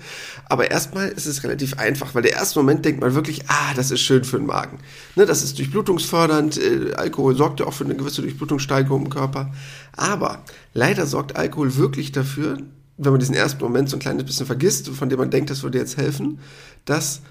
Aber 0.50 0.72
erstmal 0.72 1.10
ist 1.10 1.28
es 1.28 1.44
relativ 1.44 1.78
einfach, 1.78 2.16
weil 2.16 2.24
der 2.24 2.34
erste 2.34 2.58
Moment 2.58 2.84
denkt 2.86 3.02
man 3.02 3.14
wirklich, 3.14 3.48
ah, 3.50 3.74
das 3.76 3.92
ist 3.92 4.02
schön 4.02 4.24
für 4.24 4.38
den 4.38 4.48
Magen. 4.48 4.80
Ne, 5.16 5.28
das 5.28 5.44
ist 5.44 5.60
durchblutungsfördernd. 5.60 6.58
Äh, 6.58 6.94
Alkohol 6.96 7.36
sorgt 7.36 7.60
ja 7.60 7.68
auch 7.68 7.74
für 7.74 7.86
eine 7.86 7.96
gewisse 7.96 8.24
Durchblutungssteigerung 8.24 9.04
im 9.04 9.10
Körper. 9.12 9.54
Aber 9.96 10.44
leider 10.74 11.06
sorgt 11.06 11.36
Alkohol 11.36 11.78
wirklich 11.78 12.12
dafür, 12.12 12.58
wenn 12.98 13.12
man 13.12 13.20
diesen 13.20 13.36
ersten 13.36 13.64
Moment 13.64 13.90
so 13.90 13.98
ein 13.98 14.00
kleines 14.00 14.24
bisschen 14.24 14.48
vergisst, 14.48 14.90
von 14.90 15.10
dem 15.10 15.20
man 15.20 15.30
denkt, 15.30 15.52
das 15.52 15.62
würde 15.62 15.78
jetzt 15.78 15.98
helfen, 15.98 16.40
dass 16.86 17.22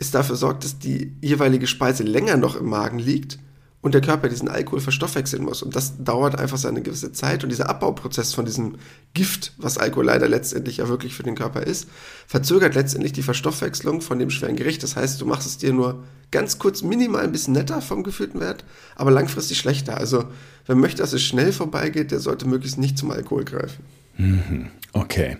es 0.00 0.10
dafür 0.10 0.36
sorgt, 0.36 0.64
dass 0.64 0.78
die 0.78 1.12
jeweilige 1.20 1.66
Speise 1.66 2.02
länger 2.02 2.38
noch 2.38 2.56
im 2.56 2.66
Magen 2.66 2.98
liegt 2.98 3.38
und 3.82 3.92
der 3.94 4.00
Körper 4.00 4.28
diesen 4.28 4.48
Alkohol 4.48 4.80
verstoffwechseln 4.80 5.44
muss. 5.44 5.62
Und 5.62 5.76
das 5.76 6.02
dauert 6.02 6.38
einfach 6.38 6.56
seine 6.56 6.80
gewisse 6.80 7.12
Zeit. 7.12 7.44
Und 7.44 7.50
dieser 7.50 7.68
Abbauprozess 7.68 8.34
von 8.34 8.46
diesem 8.46 8.76
Gift, 9.12 9.52
was 9.58 9.76
Alkohol 9.78 10.06
leider 10.06 10.26
letztendlich 10.26 10.78
ja 10.78 10.88
wirklich 10.88 11.14
für 11.14 11.22
den 11.22 11.34
Körper 11.34 11.62
ist, 11.62 11.86
verzögert 12.26 12.74
letztendlich 12.74 13.12
die 13.12 13.22
Verstoffwechslung 13.22 14.00
von 14.00 14.18
dem 14.18 14.30
schweren 14.30 14.56
Gericht. 14.56 14.82
Das 14.82 14.96
heißt, 14.96 15.20
du 15.20 15.26
machst 15.26 15.46
es 15.46 15.58
dir 15.58 15.72
nur 15.72 16.02
ganz 16.30 16.58
kurz 16.58 16.82
minimal 16.82 17.24
ein 17.24 17.32
bisschen 17.32 17.54
netter 17.54 17.82
vom 17.82 18.02
gefühlten 18.02 18.40
Wert, 18.40 18.64
aber 18.96 19.10
langfristig 19.10 19.58
schlechter. 19.58 19.98
Also 19.98 20.24
wer 20.66 20.76
möchte, 20.76 21.02
dass 21.02 21.12
es 21.12 21.22
schnell 21.22 21.52
vorbeigeht, 21.52 22.10
der 22.10 22.20
sollte 22.20 22.48
möglichst 22.48 22.78
nicht 22.78 22.96
zum 22.96 23.10
Alkohol 23.10 23.44
greifen. 23.44 23.84
Mhm. 24.16 24.68
Okay. 24.92 25.38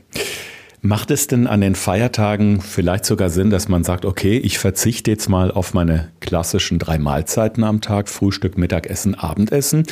Macht 0.82 1.11
es 1.11 1.27
denn 1.27 1.47
an 1.47 1.61
den 1.61 1.75
Feiertagen 1.75 2.62
vielleicht 2.62 3.05
sogar 3.05 3.29
Sinn, 3.29 3.50
dass 3.50 3.69
man 3.69 3.85
sagt, 3.85 4.06
okay, 4.06 4.38
ich 4.38 4.59
verzichte 4.59 5.11
jetzt 5.11 5.29
mal 5.29 5.50
auf 5.50 5.75
meine 5.75 6.09
klassischen 6.21 6.79
drei 6.79 6.99
Mahlzeiten 6.99 7.65
am 7.65 7.82
Tag, 7.82 8.09
Frühstück, 8.09 8.56
Mittagessen, 8.56 9.15
Abendessen? 9.15 9.85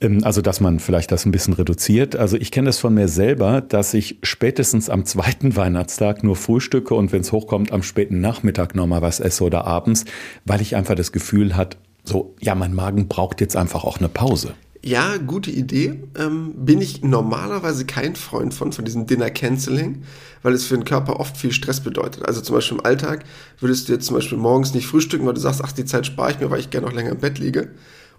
Ähm, 0.00 0.22
also, 0.22 0.40
dass 0.40 0.60
man 0.60 0.78
vielleicht 0.78 1.10
das 1.10 1.26
ein 1.26 1.32
bisschen 1.32 1.54
reduziert. 1.54 2.14
Also, 2.14 2.36
ich 2.36 2.52
kenne 2.52 2.66
das 2.66 2.78
von 2.78 2.94
mir 2.94 3.08
selber, 3.08 3.62
dass 3.62 3.94
ich 3.94 4.18
spätestens 4.22 4.88
am 4.88 5.04
zweiten 5.06 5.56
Weihnachtstag 5.56 6.22
nur 6.22 6.36
frühstücke 6.36 6.94
und 6.94 7.10
wenn 7.10 7.22
es 7.22 7.32
hochkommt, 7.32 7.72
am 7.72 7.82
späten 7.82 8.20
Nachmittag 8.20 8.76
nochmal 8.76 9.02
was 9.02 9.18
esse 9.18 9.42
oder 9.42 9.66
abends, 9.66 10.04
weil 10.44 10.60
ich 10.60 10.76
einfach 10.76 10.94
das 10.94 11.10
Gefühl 11.10 11.56
hat, 11.56 11.78
so, 12.04 12.36
ja, 12.40 12.54
mein 12.54 12.74
Magen 12.74 13.08
braucht 13.08 13.40
jetzt 13.40 13.56
einfach 13.56 13.82
auch 13.82 13.98
eine 13.98 14.08
Pause. 14.08 14.54
Ja, 14.84 15.16
gute 15.16 15.52
Idee. 15.52 16.02
Ähm, 16.18 16.54
bin 16.56 16.80
ich 16.80 17.04
normalerweise 17.04 17.84
kein 17.86 18.16
Freund 18.16 18.52
von, 18.52 18.72
von 18.72 18.84
diesem 18.84 19.06
Dinner 19.06 19.30
Canceling, 19.30 20.02
weil 20.42 20.54
es 20.54 20.66
für 20.66 20.74
den 20.74 20.84
Körper 20.84 21.20
oft 21.20 21.36
viel 21.36 21.52
Stress 21.52 21.80
bedeutet. 21.80 22.26
Also 22.26 22.40
zum 22.40 22.56
Beispiel 22.56 22.78
im 22.78 22.84
Alltag 22.84 23.24
würdest 23.60 23.88
du 23.88 23.92
jetzt 23.92 24.06
zum 24.06 24.16
Beispiel 24.16 24.38
morgens 24.38 24.74
nicht 24.74 24.88
frühstücken, 24.88 25.24
weil 25.24 25.34
du 25.34 25.40
sagst, 25.40 25.62
ach, 25.64 25.70
die 25.70 25.84
Zeit 25.84 26.06
spare 26.06 26.32
ich 26.32 26.40
mir, 26.40 26.50
weil 26.50 26.58
ich 26.58 26.70
gerne 26.70 26.88
noch 26.88 26.94
länger 26.94 27.10
im 27.12 27.18
Bett 27.18 27.38
liege. 27.38 27.70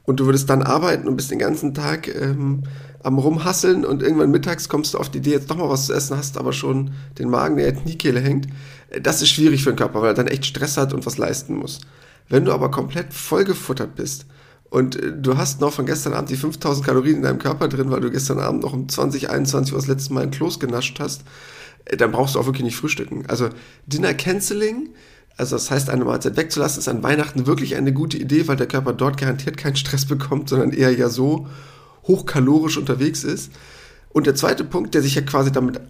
Und 0.06 0.21
du 0.21 0.25
würdest 0.25 0.50
dann 0.50 0.63
arbeiten 0.63 1.10
und 1.10 1.18
bist 1.18 1.31
den 1.31 1.39
ganzen 1.39 1.74
Tag 1.74 2.07
ähm, 2.07 2.63
am 3.04 3.19
Rumhasseln 3.19 3.83
und 3.83 4.01
irgendwann 4.01 4.31
mittags 4.31 4.69
kommst 4.69 4.94
du 4.94 5.00
auf 5.00 5.09
die 5.09 5.18
Idee, 5.18 5.31
jetzt 5.31 5.50
doch 5.50 5.57
mal 5.57 5.69
was 5.69 5.88
zu 5.88 5.94
essen, 5.94 6.16
hast 6.16 6.38
aber 6.38 6.54
schon 6.54 6.92
den 7.19 7.30
Magen, 7.30 7.57
der 7.57 7.69
in 7.69 7.83
die 7.86 7.98
Kehle 7.98 8.21
hängt. 8.21 8.48
Das 9.01 9.21
ist 9.21 9.30
schwierig 9.30 9.63
für 9.66 9.71
den 9.71 9.77
Körper, 9.77 10.01
weil 10.01 10.12
er 10.12 10.13
dann 10.13 10.27
echt 10.27 10.45
Stress 10.45 10.77
hat 10.77 10.94
und 10.94 11.06
was 11.06 11.18
leisten 11.18 11.56
muss. 11.56 11.80
Wenn 12.30 12.45
du 12.45 12.54
aber 12.54 12.71
komplett 12.71 13.13
vollgefuttert 13.13 13.95
bist, 13.95 14.27
und 14.73 14.95
äh, 14.95 15.11
du 15.15 15.37
hast 15.37 15.61
noch 15.61 15.71
von 15.71 15.85
gestern 15.85 16.13
Abend 16.13 16.31
die 16.31 16.35
5000 16.35 16.83
Kalorien 16.83 17.17
in 17.17 17.21
deinem 17.21 17.37
Körper 17.37 17.67
drin, 17.67 17.91
weil 17.91 18.01
du 18.01 18.09
gestern 18.09 18.39
Abend 18.39 18.63
noch 18.63 18.73
um 18.73 18.89
20, 18.89 19.29
21 19.29 19.71
Uhr 19.71 19.79
das 19.79 19.87
letzte 19.87 20.13
Mal 20.13 20.23
ein 20.23 20.31
Kloß 20.31 20.59
genascht 20.59 20.99
hast, 20.99 21.21
äh, 21.85 21.95
dann 21.95 22.11
brauchst 22.11 22.33
du 22.33 22.39
auch 22.39 22.47
wirklich 22.47 22.63
nicht 22.63 22.75
frühstücken. 22.75 23.23
Also 23.27 23.49
Dinner 23.85 24.15
Canceling, 24.15 24.89
also 25.37 25.57
das 25.57 25.69
heißt, 25.69 25.92
eine 25.92 26.06
Mahlzeit 26.06 26.37
wegzulassen, 26.37 26.80
ist 26.80 26.87
an 26.87 27.03
Weihnachten 27.03 27.45
wirklich 27.45 27.75
eine 27.75 27.94
gute 27.94 28.18
Idee, 28.18 28.47
weil 28.47 28.56
der 28.56 28.65
Körper 28.65 28.94
dort 28.94 29.18
garantiert 29.18 29.57
keinen 29.57 29.75
Stress 29.75 30.06
bekommt, 30.07 30.49
sondern 30.49 30.71
eher 30.71 30.92
ja 30.92 31.09
so 31.09 31.47
hochkalorisch 32.07 32.77
unterwegs 32.77 33.23
ist. 33.23 33.51
Und 34.11 34.25
der 34.25 34.33
zweite 34.33 34.63
Punkt, 34.63 34.95
der 34.95 35.03
sich 35.03 35.13
ja 35.13 35.21
quasi 35.21 35.51
damit 35.51 35.81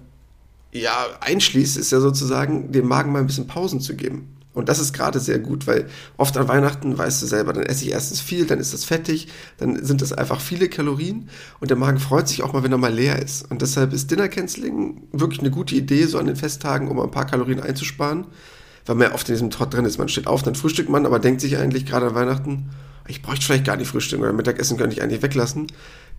ja, 0.73 1.05
einschließt, 1.21 1.77
ist 1.77 1.93
ja 1.93 2.01
sozusagen, 2.01 2.73
dem 2.73 2.89
Magen 2.89 3.13
mal 3.13 3.19
ein 3.19 3.27
bisschen 3.27 3.47
Pausen 3.47 3.79
zu 3.79 3.95
geben. 3.95 4.27
Und 4.53 4.69
das 4.69 4.79
ist 4.79 4.93
gerade 4.93 5.19
sehr 5.19 5.39
gut, 5.39 5.65
weil 5.65 5.87
oft 6.17 6.37
an 6.37 6.47
Weihnachten 6.47 6.97
weißt 6.97 7.21
du 7.21 7.25
selber, 7.25 7.53
dann 7.53 7.63
esse 7.63 7.85
ich 7.85 7.91
erstens 7.91 8.21
viel, 8.21 8.45
dann 8.45 8.59
ist 8.59 8.73
das 8.73 8.85
fettig, 8.85 9.27
dann 9.57 9.83
sind 9.83 10.01
das 10.01 10.13
einfach 10.13 10.39
viele 10.39 10.69
Kalorien 10.69 11.29
und 11.59 11.69
der 11.71 11.77
Magen 11.77 11.99
freut 11.99 12.27
sich 12.27 12.43
auch 12.43 12.53
mal, 12.53 12.63
wenn 12.63 12.71
er 12.71 12.77
mal 12.77 12.93
leer 12.93 13.19
ist. 13.19 13.49
Und 13.49 13.61
deshalb 13.61 13.93
ist 13.93 14.11
Dinner 14.11 14.27
Canceling 14.27 15.07
wirklich 15.11 15.39
eine 15.39 15.51
gute 15.51 15.75
Idee, 15.75 16.05
so 16.05 16.19
an 16.19 16.27
den 16.27 16.35
Festtagen, 16.35 16.87
um 16.87 16.99
ein 16.99 17.11
paar 17.11 17.25
Kalorien 17.25 17.61
einzusparen, 17.61 18.27
weil 18.85 18.95
man 18.95 19.09
ja 19.09 19.15
oft 19.15 19.27
in 19.27 19.35
diesem 19.35 19.49
Trott 19.49 19.73
drin 19.73 19.85
ist. 19.85 19.97
Man 19.97 20.09
steht 20.09 20.27
auf, 20.27 20.43
dann 20.43 20.55
frühstückt 20.55 20.89
man, 20.89 21.05
aber 21.05 21.19
denkt 21.19 21.41
sich 21.41 21.57
eigentlich 21.57 21.85
gerade 21.85 22.07
an 22.07 22.15
Weihnachten, 22.15 22.69
ich 23.07 23.21
bräuchte 23.21 23.45
vielleicht 23.45 23.65
gar 23.65 23.75
nicht 23.75 23.89
frühstücken 23.89 24.23
oder 24.23 24.33
Mittagessen 24.33 24.77
könnte 24.77 24.95
ich 24.95 25.01
eigentlich 25.01 25.21
weglassen, 25.21 25.67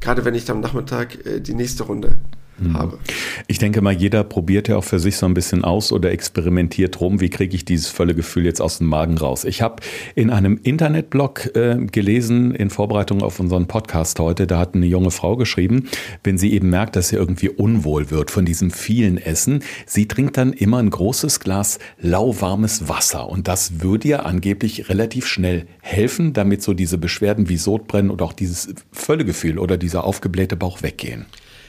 gerade 0.04 0.24
wenn 0.26 0.34
ich 0.34 0.48
am 0.50 0.60
Nachmittag 0.60 1.26
äh, 1.26 1.40
die 1.40 1.54
nächste 1.54 1.84
Runde 1.84 2.16
mhm. 2.58 2.74
habe. 2.74 2.98
Ich 3.46 3.58
denke 3.58 3.80
mal, 3.80 3.92
jeder 3.92 4.24
probiert 4.24 4.68
ja 4.68 4.76
auch 4.76 4.84
für 4.84 4.98
sich 4.98 5.16
so 5.16 5.26
ein 5.26 5.34
bisschen 5.34 5.64
aus 5.64 5.92
oder 5.92 6.10
experimentiert 6.12 7.00
rum, 7.00 7.20
wie 7.20 7.30
kriege 7.30 7.54
ich 7.54 7.64
dieses 7.64 7.88
volle 7.88 8.14
Gefühl 8.14 8.44
jetzt 8.44 8.60
aus 8.60 8.78
dem 8.78 8.88
Magen 8.88 9.18
raus. 9.18 9.44
Ich 9.44 9.62
habe 9.62 9.82
in 10.14 10.30
einem 10.30 10.58
Internetblog 10.62 11.54
äh, 11.56 11.76
gelesen, 11.90 12.54
in 12.54 12.70
Vorbereitung 12.70 13.22
auf 13.22 13.40
unseren 13.40 13.66
Podcast 13.66 14.18
heute, 14.20 14.46
da 14.46 14.58
hat 14.58 14.74
eine 14.74 14.86
junge 14.86 15.10
Frau 15.10 15.36
geschrieben, 15.36 15.88
wenn 16.22 16.38
sie 16.38 16.52
eben 16.52 16.70
merkt, 16.70 16.96
dass 16.96 17.08
sie 17.08 17.16
irgendwie 17.16 17.48
unwohl 17.48 18.10
wird 18.10 18.30
von 18.30 18.44
diesem 18.44 18.70
vielen 18.70 19.18
Essen, 19.18 19.62
sie 19.86 20.08
trinkt 20.08 20.36
dann 20.36 20.52
immer 20.52 20.78
ein 20.78 20.90
großes 20.90 21.40
Glas 21.40 21.78
lauwarmes 22.00 22.88
Wasser 22.88 23.28
und 23.28 23.48
das 23.48 23.80
würde 23.80 24.08
ihr 24.08 24.26
angeblich 24.26 24.88
relativ 24.88 25.26
schnell 25.26 25.66
helfen, 25.80 26.32
damit 26.32 26.62
so 26.62 26.74
diese 26.74 26.98
Beschwerden 26.98 27.48
wie 27.48 27.56
Sodbrennen 27.56 28.10
oder 28.10 28.24
auch 28.24 28.32
dieses 28.32 28.74
Völlegefühl 28.92 29.58
oder 29.58 29.76
dieser 29.94 30.04
aufgeblähte 30.04 30.56
Bauch 30.56 30.82
weggehen. 30.82 31.26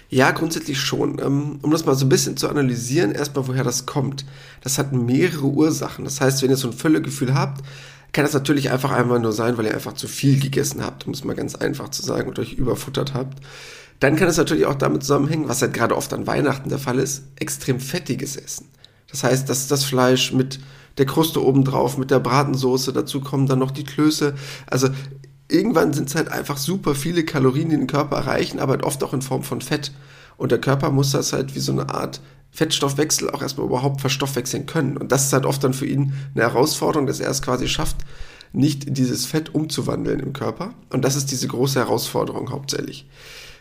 Ja, 0.10 0.32
grundsätzlich 0.32 0.80
schon. 0.80 1.20
Ähm, 1.20 1.60
um 1.62 1.72
das 1.72 1.86
mal 1.86 1.96
so 1.96 2.06
ein 2.06 2.10
bisschen 2.10 2.38
zu 2.38 2.50
analysieren, 2.50 3.12
erstmal, 3.12 3.48
woher 3.48 3.64
das 3.64 3.86
kommt. 3.86 4.26
Das 4.62 4.78
hat 4.78 4.94
mehrere 4.94 5.46
Ursachen. 5.46 6.06
Das 6.06 6.22
heißt, 6.22 6.42
wenn 6.42 6.50
ihr 6.50 6.58
so 6.58 6.70
ein 6.70 6.74
Völlegefühl 6.74 7.36
habt, 7.36 7.64
kann 8.14 8.26
das 8.26 8.34
natürlich 8.34 8.72
einfach 8.72 8.92
einmal 8.92 9.20
nur 9.20 9.34
sein, 9.34 9.58
weil 9.58 9.66
ihr 9.66 9.74
einfach 9.74 9.94
zu 9.94 10.08
viel 10.08 10.40
gegessen 10.40 10.84
habt, 10.84 11.06
um 11.06 11.14
es 11.14 11.24
mal 11.24 11.36
ganz 11.36 11.56
einfach 11.56 11.90
zu 11.90 12.02
sagen, 12.02 12.30
und 12.30 12.40
euch 12.40 12.54
überfuttert 12.54 13.14
habt. 13.14 13.44
Dann 14.00 14.16
kann 14.16 14.28
es 14.28 14.38
natürlich 14.38 14.66
auch 14.66 14.76
damit 14.76 15.04
zusammenhängen, 15.04 15.48
was 15.48 15.62
halt 15.62 15.74
gerade 15.74 15.96
oft 15.96 16.14
an 16.14 16.26
Weihnachten 16.26 16.70
der 16.70 16.80
Fall 16.80 16.98
ist, 16.98 17.24
extrem 17.36 17.80
fettiges 17.80 18.38
Essen. 18.38 18.68
Das 19.12 19.24
heißt, 19.24 19.50
dass 19.50 19.68
das 19.68 19.84
Fleisch 19.84 20.34
mit 20.34 20.60
der 20.98 21.06
Kruste 21.06 21.44
obendrauf, 21.44 21.98
mit 21.98 22.10
der 22.10 22.20
Bratensoße, 22.20 22.94
dazu 22.94 23.22
kommen 23.22 23.48
dann 23.48 23.60
noch 23.60 23.72
die 23.72 23.84
Klöße. 23.84 24.34
Also 24.68 24.90
irgendwann 25.48 25.94
sind 25.94 26.10
es 26.10 26.16
halt 26.16 26.30
einfach 26.30 26.58
super 26.58 26.96
viele 26.96 27.24
Kalorien, 27.24 27.70
die 27.70 27.78
den 27.78 27.88
Körper 27.88 28.18
erreichen, 28.18 28.60
aber 28.60 28.74
halt 28.74 28.84
oft 28.84 29.04
auch 29.04 29.14
in 29.14 29.22
Form 29.22 29.44
von 29.44 29.62
Fett. 29.62 29.92
Und 30.38 30.52
der 30.52 30.60
Körper 30.60 30.92
muss 30.92 31.12
das 31.12 31.34
halt 31.34 31.56
wie 31.56 31.60
so 31.60 31.72
eine 31.72 31.90
Art 31.90 32.22
Fettstoffwechsel 32.52 33.30
auch 33.30 33.42
erstmal 33.42 33.68
überhaupt 33.68 34.02
verstoffwechseln 34.02 34.66
können. 34.66 34.98
Und 34.98 35.12
das 35.12 35.26
ist 35.26 35.34
halt 35.34 35.46
oft 35.46 35.64
dann 35.64 35.74
für 35.74 35.86
ihn 35.86 36.14
eine 36.34 36.44
Herausforderung, 36.44 37.06
dass 37.06 37.20
er 37.20 37.30
es 37.30 37.42
quasi 37.42 37.68
schafft, 37.68 37.98
nicht 38.54 38.98
dieses 38.98 39.26
Fett 39.26 39.54
umzuwandeln 39.54 40.20
im 40.20 40.34
Körper. 40.34 40.74
Und 40.90 41.04
das 41.04 41.16
ist 41.16 41.32
diese 41.32 41.48
große 41.48 41.80
Herausforderung 41.80 42.52
hauptsächlich. 42.52 43.08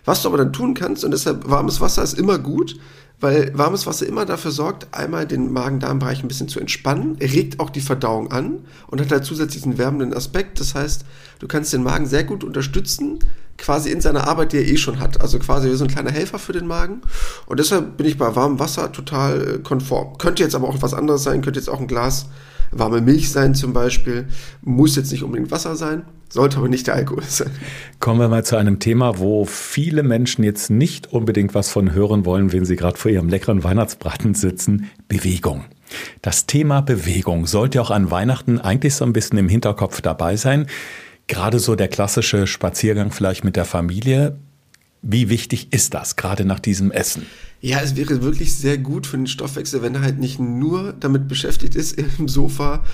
Was 0.05 0.23
du 0.23 0.29
aber 0.29 0.39
dann 0.39 0.53
tun 0.53 0.75
kannst, 0.75 1.05
und 1.05 1.11
deshalb 1.11 1.49
warmes 1.49 1.81
Wasser 1.81 2.03
ist 2.03 2.19
immer 2.19 2.39
gut, 2.39 2.77
weil 3.25 3.57
warmes 3.57 3.87
Wasser 3.87 4.07
immer 4.07 4.27
dafür 4.27 4.51
sorgt, 4.51 4.87
einmal 4.93 5.27
den 5.27 5.51
Magen-Darm-Bereich 5.51 6.23
ein 6.23 6.29
bisschen 6.29 6.47
zu 6.47 6.61
entspannen, 6.61 7.17
regt 7.17 7.59
auch 7.59 7.71
die 7.71 7.81
Verdauung 7.81 8.31
an 8.31 8.67
und 8.87 9.01
hat 9.01 9.11
halt 9.11 9.25
zusätzlich 9.25 9.65
einen 9.65 9.79
wärmenden 9.79 10.13
Aspekt. 10.13 10.61
Das 10.61 10.75
heißt, 10.75 11.07
du 11.39 11.49
kannst 11.49 11.73
den 11.73 11.83
Magen 11.83 12.05
sehr 12.05 12.25
gut 12.25 12.45
unterstützen, 12.45 13.21
quasi 13.57 13.91
in 13.91 14.03
seiner 14.03 14.29
Arbeit, 14.29 14.53
die 14.53 14.59
er 14.59 14.69
eh 14.69 14.77
schon 14.77 15.01
hat. 15.01 15.23
Also 15.23 15.39
quasi 15.39 15.71
wie 15.71 15.75
so 15.75 15.85
ein 15.85 15.91
kleiner 15.91 16.11
Helfer 16.11 16.39
für 16.39 16.53
den 16.53 16.67
Magen. 16.67 17.01
Und 17.47 17.61
deshalb 17.61 17.97
bin 17.97 18.07
ich 18.07 18.19
bei 18.19 18.37
warmem 18.37 18.59
Wasser 18.59 18.93
total 18.93 19.55
äh, 19.55 19.59
konform. 19.59 20.19
Könnte 20.19 20.43
jetzt 20.43 20.55
aber 20.55 20.69
auch 20.69 20.83
was 20.83 20.93
anderes 20.93 21.23
sein, 21.23 21.41
könnte 21.41 21.59
jetzt 21.59 21.71
auch 21.71 21.81
ein 21.81 21.87
Glas 21.87 22.27
warme 22.73 23.01
Milch 23.01 23.31
sein 23.31 23.55
zum 23.55 23.73
Beispiel. 23.73 24.27
Muss 24.61 24.97
jetzt 24.97 25.13
nicht 25.13 25.23
unbedingt 25.23 25.51
Wasser 25.51 25.77
sein, 25.77 26.05
sollte 26.35 26.59
aber 26.59 26.69
nicht 26.69 26.89
der 26.89 26.95
Alkohol 26.95 27.23
sein. 27.23 27.51
Kommen 28.01 28.21
wir 28.21 28.29
mal 28.29 28.45
zu 28.45 28.57
einem 28.57 28.81
Thema, 28.81 29.19
wo 29.19 29.45
viele 29.45 30.03
Menschen 30.03 30.45
jetzt 30.45 30.69
nicht 30.69 31.13
unbedingt 31.13 31.55
was 31.55 31.71
von 31.71 31.93
hören 31.93 32.27
wollen, 32.27 32.53
wenn 32.53 32.65
sie 32.65 32.77
gerade 32.77 32.99
vor 32.99 33.11
ihrem 33.11 33.29
leckeren 33.29 33.63
Weihnachtsbraten 33.63 34.35
sitzen. 34.35 34.91
Bewegung. 35.09 35.65
Das 36.23 36.47
Thema 36.47 36.81
Bewegung 36.81 37.47
sollte 37.47 37.81
auch 37.81 37.93
an 37.93 38.11
Weihnachten 38.11 38.61
eigentlich 38.61 38.95
so 38.97 39.05
ein 39.05 39.13
bisschen 39.13 39.39
im 39.39 39.49
Hinterkopf 39.49 40.01
dabei 40.01 40.37
sein. 40.37 40.67
Gerade 41.29 41.61
so 41.61 41.77
der 41.77 41.89
klassische 41.89 42.47
Spaziergang 42.49 43.13
vielleicht 43.13 43.45
mit 43.45 43.55
der 43.55 43.65
Familie. 43.65 44.37
Wie 45.03 45.29
wichtig 45.29 45.73
ist 45.73 45.95
das, 45.95 46.17
gerade 46.17 46.45
nach 46.45 46.59
diesem 46.59 46.91
Essen? 46.91 47.27
Ja, 47.67 47.81
es 47.81 47.97
wäre 47.97 48.21
wirklich 48.21 48.55
sehr 48.55 48.77
gut 48.77 49.07
für 49.07 49.17
den 49.17 49.27
Stoffwechsel, 49.27 49.81
wenn 49.81 49.95
er 49.95 50.03
halt 50.03 50.19
nicht 50.19 50.39
nur 50.39 50.93
damit 50.93 51.29
beschäftigt 51.29 51.75
ist, 51.77 51.99
im 52.19 52.29
Sofa 52.29 52.85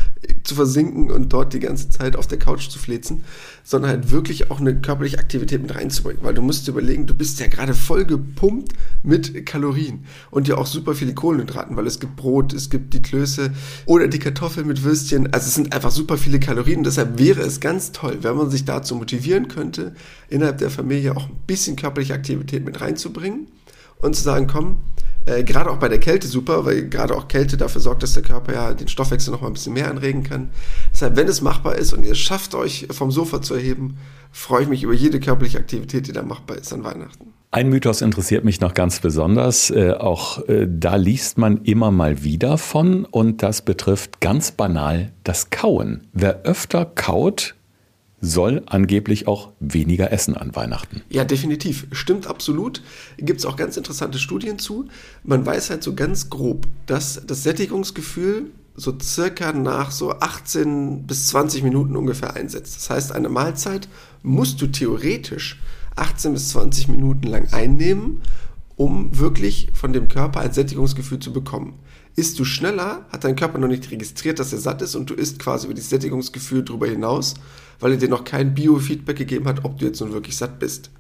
zu 0.45 0.55
versinken 0.55 1.11
und 1.11 1.33
dort 1.33 1.55
die 1.55 1.59
ganze 1.59 1.89
Zeit 1.89 2.15
auf 2.15 2.29
der 2.29 2.39
Couch 2.39 2.69
zu 2.69 2.79
flezen, 2.79 3.25
sondern 3.65 3.91
halt 3.91 4.13
wirklich 4.13 4.53
auch 4.53 4.61
eine 4.61 4.81
körperliche 4.81 5.19
Aktivität 5.19 5.61
mit 5.61 5.75
reinzubringen. 5.75 6.23
Weil 6.23 6.35
du 6.35 6.43
musst 6.43 6.69
dir 6.69 6.71
überlegen, 6.71 7.07
du 7.07 7.15
bist 7.15 7.41
ja 7.41 7.49
gerade 7.49 7.75
voll 7.75 8.05
gepumpt 8.05 8.75
mit 9.03 9.45
Kalorien 9.45 10.05
und 10.31 10.47
ja 10.47 10.57
auch 10.57 10.67
super 10.67 10.95
viele 10.95 11.15
Kohlenhydraten, 11.15 11.75
weil 11.77 11.89
es 11.89 11.99
gibt 11.99 12.15
Brot, 12.15 12.53
es 12.53 12.71
gibt 12.71 12.95
die 12.95 13.03
Klöße 13.03 13.51
oder 13.87 14.07
die 14.07 14.21
Kartoffeln 14.21 14.69
mit 14.69 14.85
Würstchen. 14.85 15.33
Also 15.33 15.49
es 15.49 15.57
sind 15.57 15.73
einfach 15.73 15.91
super 15.91 16.17
viele 16.17 16.39
Kalorien. 16.39 16.85
Deshalb 16.85 17.19
wäre 17.19 17.41
es 17.41 17.59
ganz 17.59 17.91
toll, 17.91 18.19
wenn 18.21 18.37
man 18.37 18.51
sich 18.51 18.67
dazu 18.67 18.95
motivieren 18.95 19.49
könnte, 19.49 19.97
innerhalb 20.29 20.59
der 20.59 20.71
Familie 20.71 21.17
auch 21.17 21.29
ein 21.29 21.37
bisschen 21.49 21.75
körperliche 21.75 22.15
Aktivität 22.15 22.65
mit 22.65 22.81
reinzubringen 22.81 23.49
und 24.01 24.15
zu 24.17 24.23
sagen, 24.23 24.47
komm, 24.47 24.81
äh, 25.27 25.45
gerade 25.45 25.71
auch 25.71 25.77
bei 25.77 25.89
der 25.89 26.01
Kälte 26.01 26.27
super, 26.27 26.65
weil 26.65 26.89
gerade 26.89 27.15
auch 27.15 27.29
Kälte 27.29 27.57
dafür 27.57 27.81
sorgt, 27.81 28.03
dass 28.03 28.15
der 28.15 28.23
Körper 28.23 28.55
ja 28.55 28.75
den 28.75 28.89
Stoffwechsel 28.89 29.33
noch 29.33 29.43
mal 29.43 29.49
ein 29.49 29.53
bisschen 29.53 29.75
mehr 29.75 29.91
anregen 29.91 30.23
kann. 30.23 30.51
Deshalb, 30.93 31.17
wenn 31.17 31.29
es 31.29 31.41
machbar 31.43 31.77
ist 31.77 31.93
und 31.93 32.05
ihr 32.05 32.15
schafft, 32.15 32.55
euch 32.55 32.89
vom 32.91 33.11
Sofa 33.11 33.43
zu 33.43 33.55
erheben, 33.55 33.99
freue 34.33 34.63
ich 34.63 34.69
mich 34.69 34.83
über 34.83 34.95
jede 34.95 35.21
körperliche 35.21 35.59
Aktivität, 35.59 36.07
die 36.07 36.13
da 36.13 36.23
machbar 36.23 36.57
ist 36.57 36.73
an 36.73 36.85
Weihnachten. 36.85 37.33
Ein 37.53 37.69
Mythos 37.69 38.01
interessiert 38.01 38.45
mich 38.45 38.61
noch 38.61 38.75
ganz 38.75 39.01
besonders. 39.01 39.71
Äh, 39.71 39.93
auch 39.93 40.47
äh, 40.49 40.69
da 40.71 40.95
liest 40.95 41.37
man 41.37 41.59
immer 41.65 41.91
mal 41.91 42.23
wieder 42.23 42.59
von 42.59 43.05
und 43.05 43.43
das 43.43 43.63
betrifft 43.63 44.21
ganz 44.21 44.53
banal 44.53 45.11
das 45.25 45.51
Kauen. 45.51 46.07
Wer 46.13 46.43
öfter 46.45 46.85
kaut, 46.85 47.57
soll 48.21 48.63
angeblich 48.67 49.27
auch 49.27 49.53
weniger 49.61 50.13
essen 50.13 50.37
an 50.37 50.55
Weihnachten. 50.55 51.03
Ja, 51.09 51.25
definitiv. 51.25 51.87
Stimmt 51.93 52.27
absolut. 52.27 52.83
Gibt 53.17 53.41
es 53.41 53.47
auch 53.47 53.57
ganz 53.57 53.77
interessante 53.77 54.19
Studien 54.19 54.59
zu. 54.59 54.89
Man 55.25 55.45
weiß 55.47 55.71
halt 55.71 55.83
so 55.83 55.95
ganz 55.95 56.29
grob, 56.29 56.67
dass 56.87 57.23
das 57.27 57.43
Sättigungsgefühl 57.43 58.51
so 58.75 58.97
circa 59.01 59.53
nach 59.53 59.91
so 59.91 60.13
18 60.13 61.07
bis 61.07 61.29
20 61.29 61.63
Minuten 61.63 61.97
ungefähr 61.97 62.35
einsetzt. 62.35 62.77
Das 62.77 62.91
heißt, 62.91 63.13
eine 63.13 63.29
Mahlzeit 63.29 63.89
musst 64.23 64.61
du 64.61 64.67
theoretisch 64.67 65.61
18 65.97 66.33
bis 66.33 66.51
20 66.51 66.89
Minuten 66.89 67.27
lang 67.27 67.53
einnehmen, 67.53 68.23
um 68.77 69.19
wirklich 69.19 69.69
von 69.75 69.93
dem 69.93 70.09
Körper 70.09 70.41
ein 70.41 70.53
Sättigungsgefühl 70.53 71.19
zu 71.19 71.33
bekommen. 71.33 71.75
Isst 72.17 72.39
du 72.39 72.45
schneller, 72.45 73.07
hat 73.11 73.25
dein 73.25 73.37
Körper 73.37 73.59
noch 73.59 73.69
nicht 73.69 73.91
registriert, 73.91 74.39
dass 74.39 74.53
er 74.53 74.59
satt 74.59 74.83
ist 74.83 74.95
und 74.95 75.11
du 75.11 75.15
isst 75.15 75.39
quasi 75.39 75.67
über 75.67 75.75
das 75.75 75.89
Sättigungsgefühl 75.89 76.63
darüber 76.63 76.87
hinaus 76.87 77.35
weil 77.81 77.93
er 77.93 77.99
dir 77.99 78.09
noch 78.09 78.25
kein 78.25 78.55
Biofeedback 78.55 79.17
gegeben 79.17 79.49
hat, 79.49 79.65
ob 79.65 79.79
du 79.79 79.87
jetzt 79.87 80.01
nun 80.01 80.13
wirklich 80.13 80.37
satt 80.37 80.59
bist. 80.59 80.91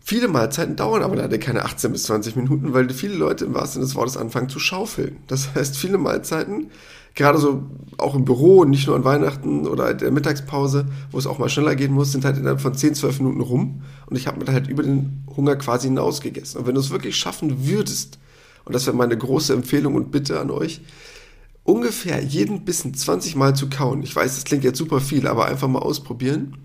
Viele 0.00 0.28
Mahlzeiten 0.28 0.76
dauern 0.76 1.02
aber 1.02 1.16
leider 1.16 1.36
keine 1.38 1.64
18 1.64 1.92
bis 1.92 2.04
20 2.04 2.36
Minuten, 2.36 2.72
weil 2.72 2.88
viele 2.90 3.14
Leute 3.14 3.44
im 3.44 3.54
wahrsten 3.54 3.82
Sinne 3.82 3.86
des 3.86 3.96
Wortes 3.96 4.16
anfangen 4.16 4.48
zu 4.48 4.60
schaufeln. 4.60 5.18
Das 5.26 5.54
heißt, 5.54 5.76
viele 5.76 5.98
Mahlzeiten, 5.98 6.70
gerade 7.16 7.38
so 7.38 7.64
auch 7.98 8.14
im 8.14 8.24
Büro 8.24 8.60
und 8.60 8.70
nicht 8.70 8.86
nur 8.86 8.94
an 8.94 9.04
Weihnachten 9.04 9.66
oder 9.66 9.90
in 9.90 9.98
der 9.98 10.12
Mittagspause, 10.12 10.86
wo 11.10 11.18
es 11.18 11.26
auch 11.26 11.38
mal 11.38 11.48
schneller 11.48 11.74
gehen 11.74 11.92
muss, 11.92 12.12
sind 12.12 12.24
halt 12.24 12.36
innerhalb 12.36 12.60
von 12.60 12.74
10, 12.74 12.94
12 12.94 13.18
Minuten 13.18 13.40
rum 13.40 13.82
und 14.06 14.16
ich 14.16 14.28
habe 14.28 14.38
mir 14.38 14.52
halt 14.52 14.68
über 14.68 14.84
den 14.84 15.24
Hunger 15.36 15.56
quasi 15.56 15.88
hinaus 15.88 16.20
gegessen. 16.20 16.58
Und 16.58 16.66
wenn 16.68 16.74
du 16.74 16.80
es 16.80 16.90
wirklich 16.90 17.16
schaffen 17.16 17.66
würdest, 17.66 18.18
und 18.66 18.74
das 18.74 18.84
wäre 18.86 18.96
meine 18.96 19.16
große 19.16 19.54
Empfehlung 19.54 19.94
und 19.94 20.10
Bitte 20.10 20.38
an 20.38 20.50
euch, 20.50 20.82
ungefähr 21.64 22.22
jeden 22.22 22.64
Bissen 22.64 22.92
20 22.92 23.36
Mal 23.36 23.56
zu 23.56 23.70
kauen, 23.70 24.02
ich 24.02 24.14
weiß, 24.14 24.34
das 24.34 24.44
klingt 24.44 24.64
jetzt 24.64 24.78
super 24.78 25.00
viel, 25.00 25.26
aber 25.26 25.46
einfach 25.46 25.68
mal 25.68 25.78
ausprobieren, 25.78 26.58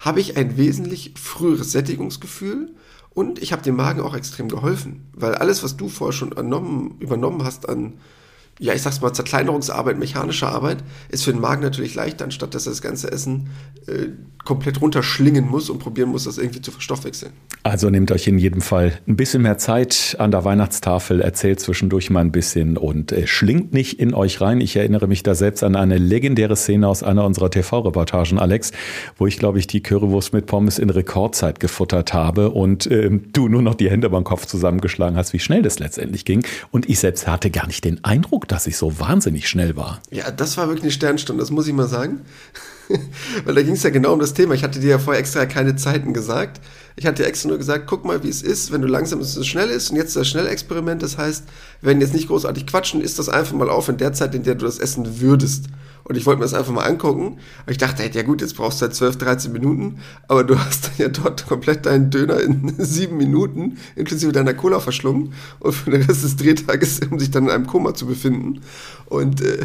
habe 0.00 0.20
ich 0.20 0.36
ein 0.36 0.58
wesentlich 0.58 1.14
früheres 1.16 1.72
Sättigungsgefühl 1.72 2.74
und 3.10 3.40
ich 3.40 3.52
habe 3.52 3.62
dem 3.62 3.76
Magen 3.76 4.02
auch 4.02 4.14
extrem 4.14 4.48
geholfen, 4.48 5.08
weil 5.14 5.34
alles, 5.36 5.62
was 5.62 5.76
du 5.76 5.88
vorher 5.88 6.12
schon 6.12 6.32
ernommen, 6.32 6.96
übernommen 7.00 7.44
hast 7.44 7.68
an 7.68 7.94
ja, 8.58 8.72
ich 8.72 8.82
sag's 8.82 9.00
mal, 9.00 9.12
Zerkleinerungsarbeit, 9.12 9.98
mechanische 9.98 10.46
Arbeit, 10.46 10.78
ist 11.08 11.24
für 11.24 11.32
den 11.32 11.40
Magen 11.40 11.62
natürlich 11.62 11.94
leichter, 11.94 12.24
anstatt 12.24 12.54
dass 12.54 12.66
er 12.66 12.70
das 12.70 12.82
ganze 12.82 13.10
Essen 13.10 13.50
äh, 13.86 14.08
komplett 14.44 14.80
runterschlingen 14.80 15.48
muss 15.48 15.70
und 15.70 15.78
probieren 15.78 16.10
muss, 16.10 16.24
das 16.24 16.38
irgendwie 16.38 16.60
zu 16.60 16.70
verstoffwechseln. 16.70 17.32
Also 17.62 17.88
nehmt 17.88 18.12
euch 18.12 18.26
in 18.28 18.38
jedem 18.38 18.60
Fall 18.60 18.92
ein 19.08 19.16
bisschen 19.16 19.42
mehr 19.42 19.56
Zeit 19.56 20.16
an 20.18 20.30
der 20.30 20.44
Weihnachtstafel, 20.44 21.22
erzählt 21.22 21.60
zwischendurch 21.60 22.10
mal 22.10 22.20
ein 22.20 22.30
bisschen 22.30 22.76
und 22.76 23.10
äh, 23.10 23.26
schlingt 23.26 23.72
nicht 23.72 23.98
in 23.98 24.12
euch 24.12 24.40
rein. 24.42 24.60
Ich 24.60 24.76
erinnere 24.76 25.06
mich 25.06 25.22
da 25.22 25.34
selbst 25.34 25.64
an 25.64 25.74
eine 25.74 25.96
legendäre 25.96 26.56
Szene 26.56 26.86
aus 26.86 27.02
einer 27.02 27.24
unserer 27.24 27.50
TV-Reportagen, 27.50 28.38
Alex, 28.38 28.72
wo 29.16 29.26
ich, 29.26 29.38
glaube 29.38 29.58
ich, 29.58 29.66
die 29.66 29.82
Currywurst 29.82 30.34
mit 30.34 30.44
Pommes 30.44 30.78
in 30.78 30.90
Rekordzeit 30.90 31.58
gefuttert 31.58 32.12
habe 32.12 32.50
und 32.50 32.86
äh, 32.86 33.10
du 33.32 33.48
nur 33.48 33.62
noch 33.62 33.74
die 33.74 33.90
Hände 33.90 34.10
beim 34.10 34.24
Kopf 34.24 34.44
zusammengeschlagen 34.44 35.16
hast, 35.16 35.32
wie 35.32 35.38
schnell 35.38 35.62
das 35.62 35.78
letztendlich 35.78 36.26
ging. 36.26 36.44
Und 36.70 36.88
ich 36.90 36.98
selbst 36.98 37.26
hatte 37.26 37.50
gar 37.50 37.66
nicht 37.66 37.84
den 37.84 38.04
Eindruck, 38.04 38.43
dass 38.44 38.66
ich 38.66 38.76
so 38.76 38.98
wahnsinnig 38.98 39.48
schnell 39.48 39.76
war. 39.76 40.00
Ja, 40.10 40.30
das 40.30 40.56
war 40.56 40.66
wirklich 40.68 40.84
eine 40.84 40.92
Sternstunde, 40.92 41.40
das 41.42 41.50
muss 41.50 41.66
ich 41.66 41.72
mal 41.72 41.88
sagen. 41.88 42.20
Weil 43.44 43.54
da 43.54 43.62
ging 43.62 43.74
es 43.74 43.82
ja 43.82 43.90
genau 43.90 44.12
um 44.12 44.20
das 44.20 44.34
Thema. 44.34 44.54
Ich 44.54 44.62
hatte 44.62 44.80
dir 44.80 44.90
ja 44.90 44.98
vorher 44.98 45.20
extra 45.20 45.46
keine 45.46 45.76
Zeiten 45.76 46.12
gesagt. 46.12 46.60
Ich 46.96 47.06
hatte 47.06 47.22
dir 47.22 47.28
extra 47.28 47.48
nur 47.48 47.58
gesagt, 47.58 47.86
guck 47.86 48.04
mal, 48.04 48.22
wie 48.22 48.28
es 48.28 48.42
ist, 48.42 48.72
wenn 48.72 48.82
du 48.82 48.88
langsam 48.88 49.20
ist, 49.20 49.36
es 49.36 49.46
schnell 49.46 49.70
ist. 49.70 49.90
Und 49.90 49.96
jetzt 49.96 50.16
das 50.16 50.28
Schnellexperiment. 50.28 51.02
Das 51.02 51.18
heißt, 51.18 51.44
werden 51.80 52.00
jetzt 52.00 52.14
nicht 52.14 52.28
großartig 52.28 52.66
quatschen, 52.66 53.00
isst 53.00 53.18
das 53.18 53.28
einfach 53.28 53.54
mal 53.54 53.70
auf 53.70 53.88
in 53.88 53.96
der 53.96 54.12
Zeit, 54.12 54.34
in 54.34 54.42
der 54.42 54.54
du 54.54 54.66
das 54.66 54.78
essen 54.78 55.20
würdest. 55.20 55.66
Und 56.06 56.16
ich 56.18 56.26
wollte 56.26 56.40
mir 56.40 56.44
das 56.44 56.52
einfach 56.52 56.72
mal 56.72 56.84
angucken. 56.84 57.38
Und 57.66 57.70
ich 57.70 57.78
dachte, 57.78 58.02
ja 58.06 58.22
gut, 58.22 58.42
jetzt 58.42 58.56
brauchst 58.56 58.80
du 58.80 58.86
halt 58.86 58.94
12, 58.94 59.16
13 59.16 59.52
Minuten. 59.52 60.00
Aber 60.28 60.44
du 60.44 60.58
hast 60.58 60.84
dann 60.84 60.92
ja 60.98 61.08
dort 61.08 61.46
komplett 61.46 61.86
deinen 61.86 62.10
Döner 62.10 62.40
in 62.40 62.74
sieben 62.78 63.16
Minuten, 63.16 63.78
inklusive 63.96 64.32
deiner 64.32 64.52
Cola 64.52 64.80
verschlungen. 64.80 65.32
Und 65.60 65.72
für 65.72 65.90
den 65.90 66.02
Rest 66.02 66.22
des 66.22 66.36
Drehtages, 66.36 67.00
um 67.10 67.18
sich 67.18 67.30
dann 67.30 67.44
in 67.44 67.50
einem 67.50 67.66
Koma 67.66 67.94
zu 67.94 68.06
befinden. 68.06 68.60
Und 69.06 69.40
äh, 69.40 69.58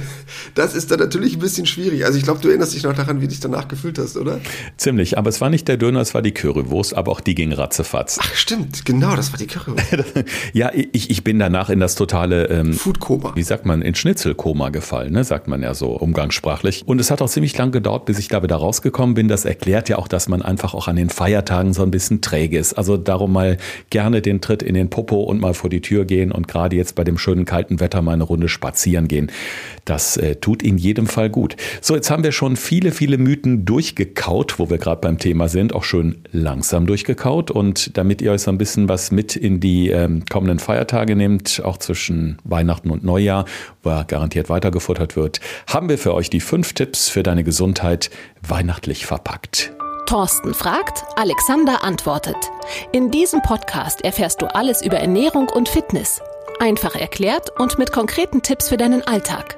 das 0.56 0.76
ist 0.76 0.92
dann 0.92 1.00
natürlich 1.00 1.34
ein 1.34 1.40
bisschen 1.40 1.66
schwierig. 1.66 2.06
Also 2.06 2.18
ich 2.18 2.24
glaube, 2.24 2.40
du 2.42 2.48
erinnerst 2.48 2.74
dich 2.74 2.84
noch 2.84 2.96
daran, 2.96 3.18
wie 3.20 3.26
du 3.26 3.30
dich 3.30 3.40
danach 3.42 3.68
gefühlt 3.68 3.98
hast, 3.98 4.16
oder? 4.16 4.40
Ziemlich. 4.78 5.18
Aber 5.18 5.30
es 5.30 5.42
war 5.42 5.50
nicht 5.50 5.68
der 5.68 5.76
Döner, 5.78 6.00
es 6.00 6.14
war 6.14 6.22
die 6.22 6.34
Currywurst. 6.34 6.96
Aber 6.96 7.12
auch 7.12 7.22
die 7.22 7.36
ging 7.36 7.52
ratzefatz. 7.52 8.18
Ach 8.22 8.34
stimmt, 8.34 8.86
genau, 8.86 9.16
das 9.16 9.32
war 9.34 9.40
die 9.40 9.48
Currywurst. 9.48 10.26
ja, 10.54 10.72
ich, 10.74 11.10
ich 11.10 11.24
bin 11.24 11.38
danach 11.38 11.70
in 11.70 11.82
das 11.82 11.96
totale... 11.96 12.46
Ähm, 12.50 12.74
Foodkoma. 12.74 13.36
Wie 13.36 13.44
sagt 13.44 13.66
man? 13.66 13.82
In 13.82 13.96
Schnitzelkoma 13.96 14.70
gefallen, 14.70 15.12
ne? 15.14 15.24
sagt 15.26 15.48
man 15.48 15.62
ja 15.62 15.74
so 15.74 15.90
umgangssprachlich 15.92 16.29
umgangssprachlich. 16.30 16.84
Und 16.86 17.02
es 17.02 17.12
hat 17.12 17.22
auch 17.22 17.30
ziemlich 17.30 17.58
lang 17.58 17.72
gedauert, 17.72 18.06
bis 18.06 18.20
ich 18.20 18.28
da 18.28 18.44
wieder 18.44 18.56
rausgekommen 18.56 19.16
bin. 19.16 19.28
Das 19.28 19.46
erklärt 19.46 19.90
ja 19.90 19.98
auch, 19.98 20.08
dass 20.08 20.30
man 20.30 20.42
einfach 20.42 20.74
auch 20.74 20.88
an 20.88 20.96
den 20.96 21.10
Feiertagen 21.10 21.74
so 21.74 21.82
ein 21.84 21.92
bisschen 21.92 22.22
träge 22.22 22.58
ist. 22.58 22.74
Also 22.74 22.98
darum 22.98 23.34
mal 23.34 23.58
gerne 23.90 24.22
den 24.22 24.42
Tritt 24.42 24.62
in 24.62 24.76
den 24.76 24.90
Popo 24.90 25.24
und 25.24 25.42
mal 25.42 25.54
vor 25.54 25.70
die 25.70 25.82
Tür 25.82 26.06
gehen 26.06 26.32
und 26.32 26.48
gerade 26.48 26.76
jetzt 26.76 26.96
bei 26.96 27.04
dem 27.04 27.18
schönen 27.18 27.46
kalten 27.46 27.80
Wetter 27.80 28.02
mal 28.02 28.14
eine 28.14 28.24
Runde 28.24 28.48
spazieren 28.48 29.08
gehen. 29.08 29.32
Das 29.86 30.18
äh, 30.18 30.36
tut 30.36 30.62
in 30.62 30.78
jedem 30.78 31.08
Fall 31.08 31.30
gut. 31.30 31.56
So, 31.82 31.96
jetzt 31.96 32.12
haben 32.12 32.24
wir 32.24 32.32
schon 32.32 32.56
viele, 32.56 32.92
viele 32.92 33.18
Mythen 33.18 33.66
durchgekaut, 33.66 34.60
wo 34.60 34.70
wir 34.70 34.78
gerade 34.78 35.02
beim 35.02 35.18
Thema 35.18 35.48
sind, 35.48 35.74
auch 35.74 35.84
schön 35.84 36.18
langsam 36.32 36.86
durchgekaut. 36.86 37.50
Und 37.50 37.98
damit 37.98 38.22
ihr 38.22 38.32
euch 38.32 38.42
so 38.42 38.52
ein 38.52 38.58
bisschen 38.58 38.88
was 38.88 39.12
mit 39.12 39.36
in 39.36 39.60
die 39.60 39.90
ähm, 39.90 40.24
kommenden 40.30 40.60
Feiertage 40.60 41.16
nehmt, 41.16 41.62
auch 41.64 41.78
zwischen 41.78 42.38
Weihnachten 42.44 42.92
und 42.92 43.04
Neujahr, 43.04 43.46
wo 43.82 43.90
garantiert 44.08 44.50
weitergefuttert 44.50 45.16
wird, 45.16 45.40
haben 45.68 45.90
wir 45.90 45.98
für 45.98 46.14
euch 46.14 46.19
die 46.28 46.40
fünf 46.42 46.74
Tipps 46.74 47.08
für 47.08 47.22
deine 47.22 47.44
Gesundheit 47.44 48.10
weihnachtlich 48.42 49.06
verpackt. 49.06 49.72
Thorsten 50.08 50.56
fragt, 50.56 51.04
Alexander 51.18 51.84
antwortet. 51.84 52.36
In 52.92 53.12
diesem 53.12 53.44
Podcast 53.44 54.04
erfährst 54.04 54.42
du 54.42 54.48
alles 54.48 54.82
über 54.82 54.98
Ernährung 54.98 55.50
und 55.50 55.70
Fitness. 55.70 56.20
Einfach 56.60 56.96
erklärt 56.96 57.52
und 57.60 57.78
mit 57.78 57.92
konkreten 57.92 58.42
Tipps 58.42 58.70
für 58.70 58.78
deinen 58.78 59.04
Alltag. 59.04 59.58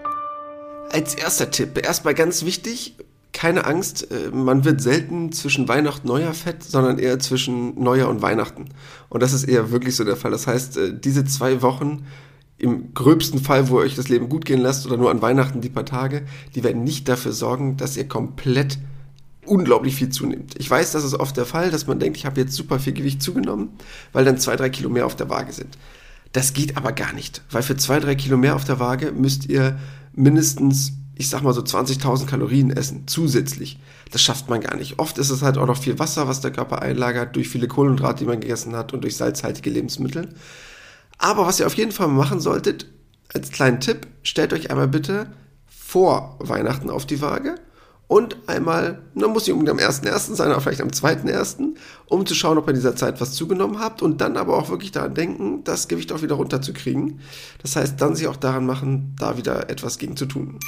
Als 0.91 1.15
erster 1.15 1.49
Tipp, 1.51 1.81
erstmal 1.81 2.13
ganz 2.13 2.43
wichtig, 2.43 2.97
keine 3.31 3.65
Angst, 3.65 4.11
äh, 4.11 4.29
man 4.31 4.65
wird 4.65 4.81
selten 4.81 5.31
zwischen 5.31 5.67
Weihnachten 5.67 6.09
und 6.09 6.15
Neujahr 6.15 6.33
fett, 6.33 6.63
sondern 6.63 6.99
eher 6.99 7.17
zwischen 7.19 7.81
Neujahr 7.81 8.09
und 8.09 8.21
Weihnachten. 8.21 8.65
Und 9.07 9.23
das 9.23 9.31
ist 9.33 9.45
eher 9.45 9.71
wirklich 9.71 9.95
so 9.95 10.03
der 10.03 10.17
Fall. 10.17 10.31
Das 10.31 10.47
heißt, 10.47 10.77
äh, 10.77 10.93
diese 10.93 11.23
zwei 11.23 11.61
Wochen 11.61 12.05
im 12.61 12.93
gröbsten 12.93 13.39
Fall, 13.39 13.69
wo 13.69 13.79
ihr 13.79 13.85
euch 13.85 13.95
das 13.95 14.07
Leben 14.07 14.29
gut 14.29 14.45
gehen 14.45 14.61
lasst 14.61 14.85
oder 14.85 14.95
nur 14.95 15.09
an 15.09 15.21
Weihnachten 15.21 15.61
die 15.61 15.69
paar 15.69 15.85
Tage, 15.85 16.23
die 16.53 16.63
werden 16.63 16.83
nicht 16.83 17.09
dafür 17.09 17.33
sorgen, 17.33 17.75
dass 17.75 17.97
ihr 17.97 18.07
komplett 18.07 18.77
unglaublich 19.47 19.95
viel 19.95 20.09
zunimmt. 20.09 20.53
Ich 20.59 20.69
weiß, 20.69 20.91
das 20.91 21.03
ist 21.03 21.15
oft 21.15 21.35
der 21.35 21.47
Fall, 21.47 21.71
dass 21.71 21.87
man 21.87 21.99
denkt, 21.99 22.17
ich 22.17 22.25
habe 22.27 22.39
jetzt 22.39 22.53
super 22.53 22.79
viel 22.79 22.93
Gewicht 22.93 23.23
zugenommen, 23.23 23.69
weil 24.13 24.25
dann 24.25 24.37
zwei, 24.37 24.55
drei 24.55 24.69
Kilo 24.69 24.89
mehr 24.89 25.07
auf 25.07 25.15
der 25.15 25.29
Waage 25.29 25.51
sind. 25.51 25.75
Das 26.33 26.53
geht 26.53 26.77
aber 26.77 26.91
gar 26.91 27.13
nicht, 27.13 27.41
weil 27.49 27.63
für 27.63 27.75
zwei, 27.77 27.99
drei 27.99 28.13
Kilo 28.13 28.37
mehr 28.37 28.55
auf 28.55 28.63
der 28.63 28.79
Waage 28.79 29.11
müsst 29.11 29.47
ihr 29.47 29.79
mindestens, 30.13 30.93
ich 31.15 31.29
sag 31.29 31.41
mal 31.41 31.53
so 31.53 31.61
20.000 31.61 32.27
Kalorien 32.27 32.69
essen, 32.69 33.03
zusätzlich. 33.07 33.79
Das 34.11 34.21
schafft 34.21 34.49
man 34.49 34.61
gar 34.61 34.75
nicht. 34.75 34.99
Oft 34.99 35.17
ist 35.17 35.31
es 35.31 35.41
halt 35.41 35.57
auch 35.57 35.65
noch 35.65 35.81
viel 35.81 35.97
Wasser, 35.97 36.27
was 36.27 36.41
der 36.41 36.51
Körper 36.51 36.83
einlagert, 36.83 37.35
durch 37.35 37.49
viele 37.49 37.67
Kohlenhydrate, 37.67 38.19
die 38.19 38.29
man 38.29 38.39
gegessen 38.39 38.75
hat 38.75 38.93
und 38.93 39.01
durch 39.01 39.17
salzhaltige 39.17 39.71
Lebensmittel. 39.71 40.29
Aber 41.21 41.45
was 41.45 41.59
ihr 41.59 41.67
auf 41.67 41.75
jeden 41.75 41.91
Fall 41.91 42.07
machen 42.07 42.41
solltet, 42.41 42.87
als 43.33 43.51
kleinen 43.51 43.79
Tipp, 43.79 44.07
stellt 44.23 44.51
euch 44.53 44.71
einmal 44.71 44.87
bitte 44.87 45.27
vor 45.67 46.35
Weihnachten 46.39 46.89
auf 46.89 47.05
die 47.05 47.21
Waage 47.21 47.55
und 48.07 48.35
einmal, 48.47 49.03
da 49.15 49.27
muss 49.29 49.47
nicht 49.47 49.53
unbedingt 49.53 49.79
am 49.79 49.89
1.1. 49.89 50.35
sein, 50.35 50.51
aber 50.51 50.59
vielleicht 50.59 50.81
am 50.81 50.89
2.1., 50.89 51.75
um 52.07 52.25
zu 52.25 52.35
schauen, 52.35 52.57
ob 52.57 52.65
ihr 52.65 52.71
in 52.71 52.75
dieser 52.75 52.95
Zeit 52.95 53.21
was 53.21 53.33
zugenommen 53.33 53.79
habt 53.79 54.01
und 54.01 54.19
dann 54.19 54.35
aber 54.35 54.57
auch 54.57 54.69
wirklich 54.69 54.91
daran 54.91 55.13
denken, 55.13 55.63
das 55.63 55.87
Gewicht 55.87 56.11
auch 56.11 56.21
wieder 56.21 56.35
runterzukriegen. 56.35 57.21
Das 57.61 57.77
heißt, 57.77 58.01
dann 58.01 58.15
sich 58.15 58.27
auch 58.27 58.35
daran 58.35 58.65
machen, 58.65 59.15
da 59.17 59.37
wieder 59.37 59.69
etwas 59.69 59.97
gegen 59.97 60.17
zu 60.17 60.25
tun. 60.25 60.59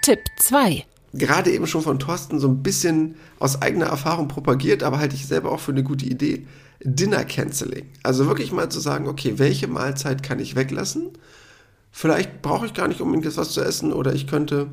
Tipp 0.00 0.20
2. 0.38 0.86
Gerade 1.14 1.50
eben 1.50 1.66
schon 1.66 1.82
von 1.82 1.98
Thorsten 1.98 2.38
so 2.38 2.48
ein 2.48 2.62
bisschen 2.62 3.16
aus 3.38 3.60
eigener 3.60 3.86
Erfahrung 3.86 4.28
propagiert, 4.28 4.82
aber 4.82 4.98
halte 4.98 5.14
ich 5.14 5.26
selber 5.26 5.52
auch 5.52 5.60
für 5.60 5.72
eine 5.72 5.82
gute 5.82 6.06
Idee. 6.06 6.46
Dinner 6.82 7.24
Canceling. 7.24 7.86
Also 8.02 8.26
wirklich 8.26 8.50
mal 8.50 8.70
zu 8.70 8.80
sagen, 8.80 9.06
okay, 9.08 9.34
welche 9.36 9.68
Mahlzeit 9.68 10.22
kann 10.22 10.40
ich 10.40 10.56
weglassen? 10.56 11.10
Vielleicht 11.90 12.40
brauche 12.40 12.66
ich 12.66 12.74
gar 12.74 12.88
nicht 12.88 13.00
unbedingt 13.00 13.36
was 13.36 13.50
zu 13.50 13.60
essen 13.60 13.92
oder 13.92 14.14
ich 14.14 14.26
könnte 14.26 14.68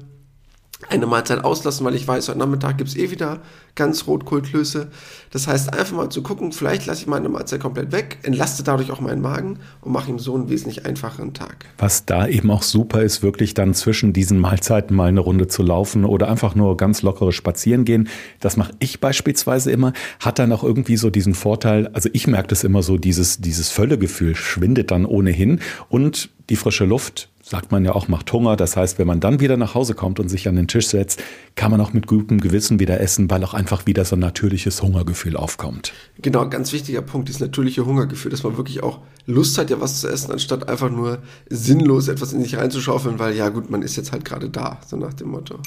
eine 0.87 1.05
Mahlzeit 1.05 1.43
auslassen, 1.43 1.85
weil 1.85 1.95
ich 1.95 2.07
weiß, 2.07 2.29
heute 2.29 2.39
Nachmittag 2.39 2.77
gibt 2.77 2.89
es 2.89 2.95
eh 2.95 3.11
wieder 3.11 3.41
ganz 3.75 4.07
Rotkohlklöße. 4.07 4.87
Das 5.31 5.47
heißt, 5.47 5.73
einfach 5.73 5.95
mal 5.95 6.09
zu 6.09 6.23
gucken, 6.23 6.51
vielleicht 6.53 6.85
lasse 6.85 7.01
ich 7.01 7.07
meine 7.07 7.27
Mahlzeit 7.27 7.59
komplett 7.59 7.91
weg, 7.91 8.19
entlaste 8.23 8.63
dadurch 8.63 8.89
auch 8.91 9.01
meinen 9.01 9.21
Magen 9.21 9.59
und 9.81 9.91
mache 9.91 10.09
ihm 10.09 10.19
so 10.19 10.35
einen 10.35 10.49
wesentlich 10.49 10.85
einfacheren 10.85 11.33
Tag. 11.33 11.65
Was 11.77 12.05
da 12.05 12.27
eben 12.27 12.49
auch 12.49 12.63
super 12.63 13.03
ist, 13.03 13.21
wirklich 13.21 13.53
dann 13.53 13.73
zwischen 13.73 14.13
diesen 14.13 14.39
Mahlzeiten 14.39 14.95
mal 14.95 15.09
eine 15.09 15.19
Runde 15.19 15.47
zu 15.47 15.63
laufen 15.63 16.05
oder 16.05 16.29
einfach 16.29 16.55
nur 16.55 16.77
ganz 16.77 17.01
lockere 17.01 17.33
spazieren 17.33 17.83
gehen. 17.83 18.07
Das 18.39 18.55
mache 18.55 18.73
ich 18.79 19.01
beispielsweise 19.01 19.71
immer. 19.71 19.91
Hat 20.19 20.39
dann 20.39 20.51
auch 20.53 20.63
irgendwie 20.63 20.97
so 20.97 21.09
diesen 21.09 21.33
Vorteil, 21.33 21.87
also 21.87 22.09
ich 22.13 22.25
merke 22.25 22.47
das 22.47 22.63
immer 22.63 22.83
so, 22.83 22.97
dieses, 22.97 23.39
dieses 23.39 23.69
Völlegefühl 23.69 24.35
schwindet 24.35 24.91
dann 24.91 25.05
ohnehin 25.05 25.59
und 25.89 26.29
die 26.49 26.55
frische 26.55 26.85
Luft 26.85 27.29
sagt 27.43 27.71
man 27.71 27.85
ja 27.85 27.93
auch, 27.93 28.07
macht 28.07 28.31
Hunger. 28.31 28.55
Das 28.55 28.75
heißt, 28.75 28.99
wenn 28.99 29.07
man 29.07 29.19
dann 29.19 29.39
wieder 29.39 29.57
nach 29.57 29.73
Hause 29.73 29.93
kommt 29.93 30.19
und 30.19 30.29
sich 30.29 30.47
an 30.47 30.55
den 30.55 30.67
Tisch 30.67 30.87
setzt, 30.87 31.21
kann 31.55 31.71
man 31.71 31.81
auch 31.81 31.93
mit 31.93 32.05
gutem 32.07 32.41
Gewissen 32.41 32.79
wieder 32.79 32.99
essen, 32.99 33.29
weil 33.29 33.43
auch 33.43 33.53
einfach 33.53 33.85
wieder 33.85 34.05
so 34.05 34.15
ein 34.15 34.19
natürliches 34.19 34.81
Hungergefühl 34.81 35.35
aufkommt. 35.35 35.93
Genau, 36.21 36.47
ganz 36.49 36.73
wichtiger 36.73 37.01
Punkt, 37.01 37.27
dieses 37.27 37.41
natürliche 37.41 37.85
Hungergefühl, 37.85 38.31
dass 38.31 38.43
man 38.43 38.57
wirklich 38.57 38.83
auch 38.83 38.99
Lust 39.25 39.57
hat, 39.57 39.69
ja 39.69 39.79
was 39.79 40.01
zu 40.01 40.07
essen, 40.07 40.31
anstatt 40.31 40.69
einfach 40.69 40.89
nur 40.89 41.19
sinnlos 41.49 42.07
etwas 42.07 42.33
in 42.33 42.41
sich 42.41 42.57
reinzuschaufeln, 42.57 43.19
weil 43.19 43.35
ja 43.35 43.49
gut, 43.49 43.69
man 43.69 43.81
ist 43.81 43.95
jetzt 43.95 44.11
halt 44.11 44.25
gerade 44.25 44.49
da, 44.49 44.79
so 44.85 44.97
nach 44.97 45.13
dem 45.13 45.29
Motto. 45.29 45.59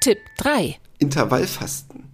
Tipp 0.00 0.18
3. 0.38 0.76
Intervallfasten. 0.98 2.04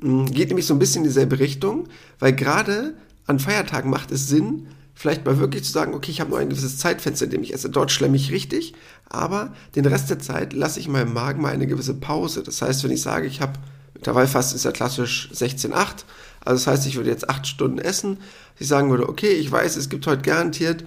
Hm, 0.00 0.26
geht 0.26 0.48
nämlich 0.48 0.66
so 0.66 0.74
ein 0.74 0.78
bisschen 0.78 1.02
in 1.02 1.08
dieselbe 1.08 1.38
Richtung, 1.38 1.88
weil 2.18 2.34
gerade 2.34 2.94
an 3.26 3.38
Feiertagen 3.38 3.90
macht 3.90 4.10
es 4.10 4.28
Sinn, 4.28 4.68
vielleicht 4.94 5.24
mal 5.24 5.38
wirklich 5.38 5.64
zu 5.64 5.72
sagen, 5.72 5.94
okay, 5.94 6.10
ich 6.10 6.20
habe 6.20 6.30
nur 6.30 6.38
ein 6.38 6.48
gewisses 6.48 6.78
Zeitfenster, 6.78 7.24
in 7.24 7.30
dem 7.30 7.42
ich 7.42 7.54
esse. 7.54 7.70
Dort 7.70 7.90
schlemme 7.90 8.16
ich 8.16 8.30
richtig, 8.30 8.74
aber 9.08 9.52
den 9.74 9.86
Rest 9.86 10.10
der 10.10 10.18
Zeit 10.18 10.52
lasse 10.52 10.80
ich 10.80 10.88
meinem 10.88 11.12
Magen 11.12 11.42
mal 11.42 11.52
eine 11.52 11.66
gewisse 11.66 11.94
Pause. 11.94 12.42
Das 12.42 12.62
heißt, 12.62 12.84
wenn 12.84 12.90
ich 12.90 13.02
sage, 13.02 13.26
ich 13.26 13.40
habe, 13.40 13.54
mittlerweile 13.94 14.28
fast 14.28 14.54
ist 14.54 14.64
ja 14.64 14.72
klassisch 14.72 15.30
16,8, 15.34 16.04
also 16.44 16.64
das 16.64 16.66
heißt, 16.66 16.86
ich 16.86 16.96
würde 16.96 17.10
jetzt 17.10 17.30
acht 17.30 17.46
Stunden 17.46 17.78
essen, 17.78 18.18
ich 18.58 18.68
sagen 18.68 18.90
würde, 18.90 19.08
okay, 19.08 19.32
ich 19.32 19.50
weiß, 19.50 19.76
es 19.76 19.88
gibt 19.88 20.06
heute 20.06 20.22
garantiert 20.22 20.84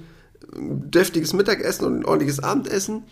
ein 0.55 0.89
deftiges 0.91 1.33
Mittagessen 1.33 1.85
und 1.85 1.99
ein 1.99 2.05
ordentliches 2.05 2.39
Abendessen, 2.39 3.03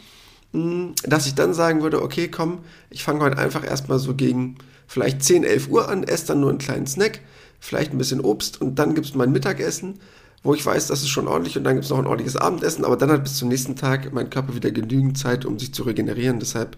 hm, 0.52 0.94
dass 1.04 1.26
ich 1.26 1.36
dann 1.36 1.54
sagen 1.54 1.82
würde, 1.82 2.02
okay, 2.02 2.28
komm, 2.28 2.60
ich 2.90 3.04
fange 3.04 3.22
heute 3.22 3.38
einfach 3.38 3.66
erstmal 3.66 4.00
so 4.00 4.14
gegen 4.14 4.58
vielleicht 4.88 5.24
10, 5.24 5.44
11 5.44 5.70
Uhr 5.70 5.90
an, 5.90 6.04
esse 6.04 6.28
dann 6.28 6.42
nur 6.42 6.50
einen 6.50 6.60
kleinen 6.60 6.88
Snack, 6.88 7.22
vielleicht 7.63 7.91
ein 7.91 7.97
bisschen 7.97 8.21
Obst 8.21 8.62
und 8.62 8.80
dann 8.80 8.95
gibt 8.95 9.08
es 9.08 9.15
mein 9.15 9.32
Mittagessen 9.32 9.99
wo 10.43 10.54
ich 10.54 10.65
weiß, 10.65 10.88
das 10.88 11.02
ist 11.02 11.10
schon 11.10 11.28
ordentlich 11.28 11.58
und 11.58 11.63
dann 11.63 11.76
gibt 11.76 11.86
es 11.86 11.89
noch 11.89 11.99
ein 11.99 12.06
ordentliches 12.06 12.36
Abendessen, 12.36 12.84
aber 12.84 12.97
dann 12.97 13.10
hat 13.10 13.23
bis 13.23 13.38
zum 13.38 13.47
nächsten 13.47 13.78
Tag 13.78 14.13
mein 14.13 14.30
Körper 14.30 14.54
wieder 14.54 14.71
genügend 14.71 15.17
Zeit, 15.17 15.45
um 15.45 15.58
sich 15.58 15.73
zu 15.73 15.84
regenerieren. 15.84 16.39
Deshalb 16.39 16.78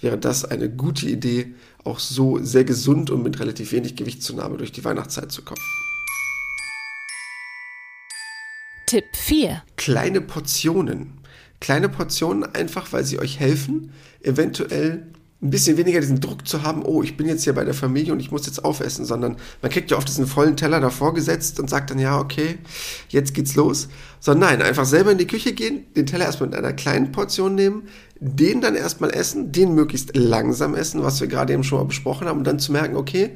wäre 0.00 0.16
das 0.16 0.44
eine 0.44 0.70
gute 0.70 1.08
Idee, 1.08 1.54
auch 1.82 1.98
so 1.98 2.38
sehr 2.38 2.64
gesund 2.64 3.10
und 3.10 3.24
mit 3.24 3.40
relativ 3.40 3.72
wenig 3.72 3.96
Gewichtszunahme 3.96 4.56
durch 4.56 4.70
die 4.70 4.84
Weihnachtszeit 4.84 5.32
zu 5.32 5.42
kommen. 5.42 5.60
Tipp 8.86 9.04
4. 9.14 9.62
Kleine 9.76 10.20
Portionen. 10.20 11.18
Kleine 11.60 11.88
Portionen 11.88 12.44
einfach, 12.54 12.92
weil 12.92 13.04
sie 13.04 13.18
euch 13.18 13.38
helfen, 13.38 13.92
eventuell 14.22 15.06
ein 15.42 15.50
bisschen 15.50 15.78
weniger 15.78 16.00
diesen 16.00 16.20
Druck 16.20 16.46
zu 16.46 16.62
haben, 16.64 16.82
oh, 16.84 17.02
ich 17.02 17.16
bin 17.16 17.26
jetzt 17.26 17.44
hier 17.44 17.54
bei 17.54 17.64
der 17.64 17.72
Familie 17.72 18.12
und 18.12 18.20
ich 18.20 18.30
muss 18.30 18.44
jetzt 18.44 18.62
aufessen, 18.62 19.06
sondern 19.06 19.36
man 19.62 19.70
kriegt 19.70 19.90
ja 19.90 19.96
oft 19.96 20.06
diesen 20.06 20.26
vollen 20.26 20.56
Teller 20.56 20.80
davor 20.80 21.14
gesetzt 21.14 21.58
und 21.58 21.70
sagt 21.70 21.90
dann, 21.90 21.98
ja, 21.98 22.18
okay, 22.18 22.58
jetzt 23.08 23.32
geht's 23.32 23.54
los. 23.54 23.88
Sondern 24.20 24.50
nein, 24.50 24.62
einfach 24.62 24.84
selber 24.84 25.12
in 25.12 25.18
die 25.18 25.26
Küche 25.26 25.54
gehen, 25.54 25.86
den 25.96 26.04
Teller 26.04 26.26
erstmal 26.26 26.50
mit 26.50 26.58
einer 26.58 26.74
kleinen 26.74 27.10
Portion 27.10 27.54
nehmen, 27.54 27.84
den 28.20 28.60
dann 28.60 28.74
erstmal 28.74 29.14
essen, 29.14 29.50
den 29.50 29.74
möglichst 29.74 30.14
langsam 30.14 30.74
essen, 30.74 31.02
was 31.02 31.22
wir 31.22 31.28
gerade 31.28 31.54
eben 31.54 31.64
schon 31.64 31.78
mal 31.78 31.86
besprochen 31.86 32.28
haben, 32.28 32.38
und 32.38 32.46
dann 32.46 32.58
zu 32.58 32.72
merken, 32.72 32.96
okay, 32.96 33.30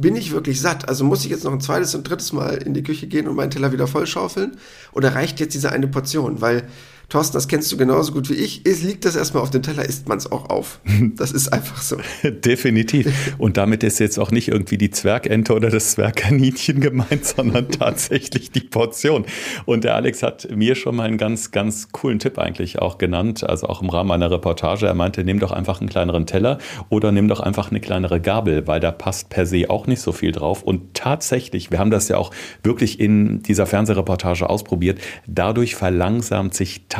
bin 0.00 0.14
ich 0.14 0.30
wirklich 0.30 0.60
satt? 0.60 0.88
Also 0.88 1.04
muss 1.04 1.24
ich 1.24 1.30
jetzt 1.30 1.42
noch 1.42 1.52
ein 1.52 1.60
zweites 1.60 1.92
und 1.96 2.08
drittes 2.08 2.32
Mal 2.32 2.58
in 2.58 2.72
die 2.72 2.84
Küche 2.84 3.08
gehen 3.08 3.26
und 3.26 3.34
meinen 3.34 3.50
Teller 3.50 3.72
wieder 3.72 3.88
vollschaufeln? 3.88 4.52
Oder 4.92 5.16
reicht 5.16 5.40
jetzt 5.40 5.54
diese 5.54 5.72
eine 5.72 5.88
Portion? 5.88 6.40
Weil 6.40 6.68
Thorsten, 7.08 7.38
das 7.38 7.48
kennst 7.48 7.72
du 7.72 7.78
genauso 7.78 8.12
gut 8.12 8.28
wie 8.28 8.34
ich. 8.34 8.66
Ist, 8.66 8.82
liegt 8.82 9.06
das 9.06 9.16
erstmal 9.16 9.42
auf 9.42 9.48
dem 9.48 9.62
Teller, 9.62 9.82
isst 9.82 10.08
man 10.08 10.18
es 10.18 10.30
auch 10.30 10.50
auf. 10.50 10.80
Das 11.16 11.32
ist 11.32 11.52
einfach 11.52 11.80
so. 11.80 11.96
Definitiv. 12.22 13.34
Und 13.38 13.56
damit 13.56 13.82
ist 13.82 13.98
jetzt 13.98 14.18
auch 14.18 14.30
nicht 14.30 14.48
irgendwie 14.48 14.76
die 14.76 14.90
Zwergente 14.90 15.54
oder 15.54 15.70
das 15.70 15.92
Zwergkaninchen 15.92 16.80
gemeint, 16.82 17.24
sondern 17.24 17.70
tatsächlich 17.70 18.50
die 18.50 18.60
Portion. 18.60 19.24
Und 19.64 19.84
der 19.84 19.94
Alex 19.94 20.22
hat 20.22 20.48
mir 20.54 20.74
schon 20.74 20.96
mal 20.96 21.04
einen 21.04 21.16
ganz, 21.16 21.50
ganz 21.50 21.90
coolen 21.92 22.18
Tipp 22.18 22.38
eigentlich 22.38 22.78
auch 22.78 22.98
genannt, 22.98 23.42
also 23.42 23.68
auch 23.68 23.80
im 23.80 23.88
Rahmen 23.88 24.10
einer 24.10 24.30
Reportage. 24.30 24.86
Er 24.86 24.94
meinte, 24.94 25.24
nimm 25.24 25.38
doch 25.38 25.50
einfach 25.50 25.80
einen 25.80 25.88
kleineren 25.88 26.26
Teller 26.26 26.58
oder 26.90 27.10
nimm 27.10 27.26
doch 27.26 27.40
einfach 27.40 27.70
eine 27.70 27.80
kleinere 27.80 28.20
Gabel, 28.20 28.66
weil 28.66 28.80
da 28.80 28.92
passt 28.92 29.30
per 29.30 29.46
se 29.46 29.70
auch 29.70 29.86
nicht 29.86 30.02
so 30.02 30.12
viel 30.12 30.32
drauf. 30.32 30.62
Und 30.62 30.94
tatsächlich, 30.94 31.70
wir 31.70 31.78
haben 31.78 31.90
das 31.90 32.08
ja 32.08 32.18
auch 32.18 32.32
wirklich 32.62 33.00
in 33.00 33.42
dieser 33.42 33.66
Fernsehreportage 33.66 34.48
ausprobiert, 34.48 35.00
dadurch 35.26 35.74
verlangsamt 35.74 36.54
sich 36.54 36.82
tatsächlich 36.88 36.97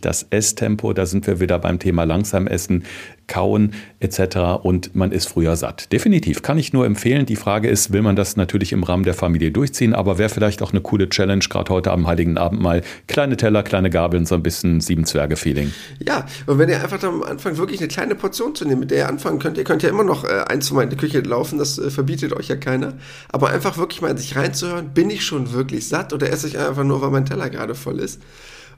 das 0.00 0.26
Esstempo. 0.30 0.92
Da 0.92 1.06
sind 1.06 1.26
wir 1.26 1.40
wieder 1.40 1.58
beim 1.58 1.78
Thema 1.78 2.04
langsam 2.04 2.46
essen, 2.46 2.84
kauen 3.30 3.74
etc. 4.00 4.62
Und 4.62 4.94
man 4.94 5.12
ist 5.12 5.28
früher 5.28 5.56
satt. 5.56 5.92
Definitiv, 5.92 6.42
kann 6.42 6.58
ich 6.58 6.72
nur 6.72 6.84
empfehlen. 6.84 7.26
Die 7.26 7.36
Frage 7.36 7.68
ist, 7.68 7.92
will 7.92 8.02
man 8.02 8.16
das 8.16 8.36
natürlich 8.36 8.72
im 8.72 8.82
Rahmen 8.82 9.04
der 9.04 9.14
Familie 9.14 9.52
durchziehen, 9.52 9.94
aber 9.94 10.18
wäre 10.18 10.28
vielleicht 10.28 10.62
auch 10.62 10.72
eine 10.72 10.80
coole 10.80 11.08
Challenge, 11.08 11.44
gerade 11.48 11.72
heute 11.72 11.92
am 11.92 12.06
Heiligen 12.06 12.36
Abend 12.38 12.60
mal 12.60 12.82
kleine 13.06 13.36
Teller, 13.36 13.62
kleine 13.62 13.88
Gabeln, 13.88 14.26
so 14.26 14.34
ein 14.34 14.42
bisschen 14.42 14.80
Sieben-Zwerge-Feeling. 14.80 15.72
Ja, 16.06 16.26
und 16.46 16.58
wenn 16.58 16.68
ihr 16.68 16.82
einfach 16.82 17.02
am 17.04 17.22
Anfang 17.22 17.56
wirklich 17.56 17.80
eine 17.80 17.88
kleine 17.88 18.14
Portion 18.16 18.54
zu 18.54 18.64
nehmen, 18.64 18.80
mit 18.80 18.90
der 18.90 18.98
ihr 18.98 19.08
anfangen 19.08 19.38
könnt, 19.38 19.56
ihr 19.58 19.64
könnt 19.64 19.82
ja 19.82 19.88
immer 19.88 20.04
noch 20.04 20.24
äh, 20.24 20.44
ein, 20.48 20.60
zwei 20.60 20.76
Mal 20.76 20.82
in 20.84 20.90
die 20.90 20.96
Küche 20.96 21.20
laufen, 21.20 21.58
das 21.58 21.78
äh, 21.78 21.90
verbietet 21.90 22.32
euch 22.32 22.48
ja 22.48 22.56
keiner, 22.56 22.94
aber 23.28 23.50
einfach 23.50 23.78
wirklich 23.78 24.02
mal 24.02 24.10
in 24.10 24.16
sich 24.16 24.34
reinzuhören, 24.34 24.90
bin 24.92 25.08
ich 25.08 25.24
schon 25.24 25.52
wirklich 25.52 25.88
satt 25.88 26.12
oder 26.12 26.30
esse 26.30 26.48
ich 26.48 26.58
einfach 26.58 26.84
nur, 26.84 27.00
weil 27.00 27.10
mein 27.10 27.26
Teller 27.26 27.48
gerade 27.48 27.74
voll 27.74 28.00
ist? 28.00 28.20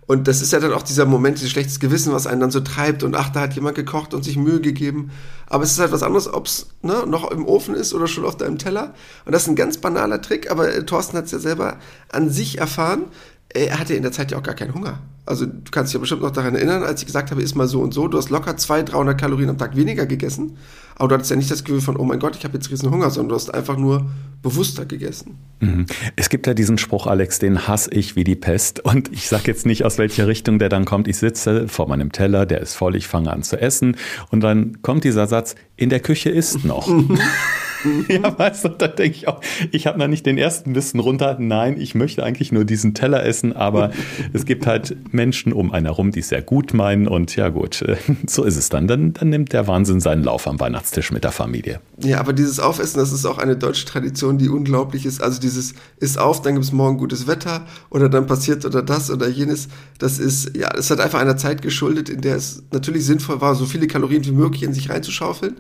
Und 0.07 0.27
das 0.27 0.43
ist 0.43 0.53
ja 0.53 0.61
dann 0.61 0.73
auch 0.73 0.83
dieser 0.83 1.07
Moment, 1.07 1.39
dieses 1.39 1.51
schlechtes 1.51 1.79
Gewissen, 1.79 2.13
was 2.13 2.27
einen 2.27 2.41
dann 2.41 2.51
so 2.51 2.61
treibt 2.61 3.03
und 3.03 3.15
ach, 3.15 3.31
da 3.31 3.41
hat 3.41 3.55
jemand 3.55 3.77
gekocht 3.77 4.15
und 4.15 4.25
sich 4.25 4.37
Mühe 4.37 4.61
gegeben. 4.61 5.11
Aber 5.47 5.63
es 5.63 5.73
ist 5.73 5.79
halt 5.79 5.93
was 5.93 6.03
anderes, 6.03 6.33
ob 6.33 6.47
es 6.47 6.69
ne, 6.83 7.05
noch 7.07 7.31
im 7.31 7.47
Ofen 7.47 7.75
ist 7.75 7.95
oder 7.95 8.09
schon 8.09 8.25
auf 8.25 8.37
deinem 8.37 8.59
Teller. 8.59 8.95
Und 9.25 9.33
das 9.33 9.43
ist 9.43 9.49
ein 9.49 9.57
ganz 9.57 9.79
banaler 9.79 10.21
Trick, 10.21 10.51
aber 10.51 10.75
äh, 10.75 10.85
Thorsten 10.85 11.17
hat 11.17 11.27
es 11.27 11.31
ja 11.31 11.39
selber 11.39 11.79
an 12.11 12.31
sich 12.31 12.59
erfahren. 12.59 13.05
Er 13.49 13.79
hatte 13.79 13.95
in 13.95 14.03
der 14.03 14.13
Zeit 14.13 14.33
ja 14.33 14.39
auch 14.39 14.43
gar 14.43 14.55
keinen 14.55 14.75
Hunger. 14.75 14.99
Also 15.25 15.47
du 15.47 15.71
kannst 15.71 15.91
dich 15.91 15.95
ja 15.95 16.01
bestimmt 16.01 16.23
noch 16.23 16.33
daran 16.33 16.57
erinnern, 16.57 16.83
als 16.83 17.01
ich 17.01 17.07
gesagt 17.07 17.31
habe, 17.31 17.43
isst 17.43 17.55
mal 17.55 17.69
so 17.69 17.81
und 17.81 17.95
so, 17.95 18.09
du 18.09 18.19
hast 18.19 18.31
locker 18.31 18.57
200, 18.57 18.93
300 18.93 19.21
Kalorien 19.21 19.51
am 19.51 19.59
Tag 19.59 19.77
weniger 19.77 20.05
gegessen, 20.05 20.57
aber 20.97 21.09
du 21.09 21.15
hattest 21.15 21.31
ja 21.31 21.37
nicht 21.37 21.51
das 21.51 21.63
Gefühl 21.63 21.81
von, 21.81 21.97
oh 21.97 22.05
mein 22.05 22.19
Gott, 22.19 22.35
ich 22.35 22.45
habe 22.45 22.55
jetzt 22.55 22.73
riesen 22.73 22.91
Hunger, 22.91 23.09
sondern 23.11 23.29
du 23.29 23.35
hast 23.37 23.55
einfach 23.55 23.77
nur 23.77 24.11
bewusster 24.43 24.85
gegessen. 24.85 25.39
Mhm. 25.61 25.87
Es 26.17 26.29
gibt 26.29 26.49
ja 26.49 26.55
diesen 26.55 26.77
Spruch, 26.77 27.07
Alex, 27.07 27.39
den 27.39 27.69
hasse 27.69 27.91
ich 27.93 28.17
wie 28.17 28.25
die 28.25 28.35
Pest 28.35 28.81
und 28.81 29.13
ich 29.13 29.29
sage 29.29 29.45
jetzt 29.47 29.65
nicht, 29.65 29.85
aus 29.85 29.97
welcher 29.99 30.27
Richtung 30.27 30.59
der 30.59 30.69
dann 30.69 30.85
kommt. 30.85 31.07
Ich 31.07 31.19
sitze 31.19 31.69
vor 31.69 31.87
meinem 31.87 32.11
Teller, 32.11 32.45
der 32.45 32.61
ist 32.61 32.75
voll, 32.75 32.97
ich 32.97 33.07
fange 33.07 33.33
an 33.33 33.45
zu 33.45 33.61
essen 33.61 33.97
und 34.31 34.41
dann 34.41 34.83
kommt 34.83 35.05
dieser 35.05 35.29
Satz, 35.29 35.55
in 35.77 35.89
der 35.89 36.01
Küche 36.01 36.31
ist 36.31 36.65
noch. 36.65 36.89
ja, 38.09 38.39
weißt 38.39 38.65
du, 38.65 38.69
da 38.71 38.89
denke 38.89 39.17
ich 39.17 39.29
auch, 39.29 39.41
ich 39.71 39.87
habe 39.87 39.99
noch 39.99 40.09
nicht 40.09 40.27
den 40.27 40.39
ersten 40.39 40.73
Bissen 40.73 41.01
runter. 41.01 41.37
Nein, 41.39 41.81
ich 41.81 41.95
möchte 41.95 42.23
eigentlich 42.23 42.53
nur 42.53 42.65
diesen 42.65 42.95
Teller 42.95 43.25
essen, 43.25 43.55
aber 43.55 43.91
es 44.33 44.45
gibt 44.45 44.67
halt 44.67 44.97
Menschen 45.13 45.53
um 45.53 45.73
einen 45.73 45.87
herum, 45.87 46.13
die 46.13 46.21
es 46.21 46.29
sehr 46.29 46.43
gut 46.43 46.75
meinen 46.75 47.09
und 47.09 47.35
ja 47.37 47.49
gut, 47.49 47.85
so 48.27 48.45
ist 48.45 48.57
es 48.57 48.69
dann. 48.69 48.87
dann. 48.87 49.13
Dann 49.13 49.29
nimmt 49.29 49.53
der 49.53 49.67
Wahnsinn 49.67 50.01
seinen 50.01 50.25
Lauf 50.25 50.47
am 50.47 50.61
Weihnachtstisch 50.61 51.13
mit 51.13 51.25
der 51.25 51.33
Familie. 51.33 51.81
Ja, 51.99 52.21
aber 52.21 52.33
dieses 52.33 52.61
Aufessen, 52.61 52.99
das 52.99 53.13
ist 53.13 53.27
auch 53.27 53.39
eine 53.39 53.57
deutsche 53.57 53.87
Tradition, 53.87 54.39
die 54.39 54.49
unglaublich 54.49 55.07
ist. 55.07 55.23
Also 55.23 55.41
dieses 55.41 55.75
ist 55.99 56.19
auf, 56.19 56.43
dann 56.43 56.55
gibt 56.55 56.65
es 56.65 56.73
morgen 56.73 56.99
gutes 56.99 57.27
Wetter 57.27 57.67
oder 57.91 58.09
dann 58.09 58.27
passiert 58.27 58.65
oder 58.65 58.83
das 58.83 59.11
oder 59.11 59.29
jenes. 59.29 59.69
Das 59.99 60.19
ist, 60.19 60.57
ja, 60.57 60.71
es 60.77 60.91
hat 60.91 61.01
einfach 61.01 61.21
einer 61.21 61.37
Zeit 61.37 61.63
geschuldet, 61.63 62.09
in 62.09 62.21
der 62.21 62.37
es 62.37 62.63
natürlich 62.73 63.05
sinnvoll 63.05 63.41
war, 63.41 63.55
so 63.55 63.67
viele 63.67 63.87
Kalorien 63.87 64.25
wie 64.25 64.33
möglich 64.33 64.63
in 64.63 64.73
sich 64.75 64.91
reinzuschaufeln 64.91 65.57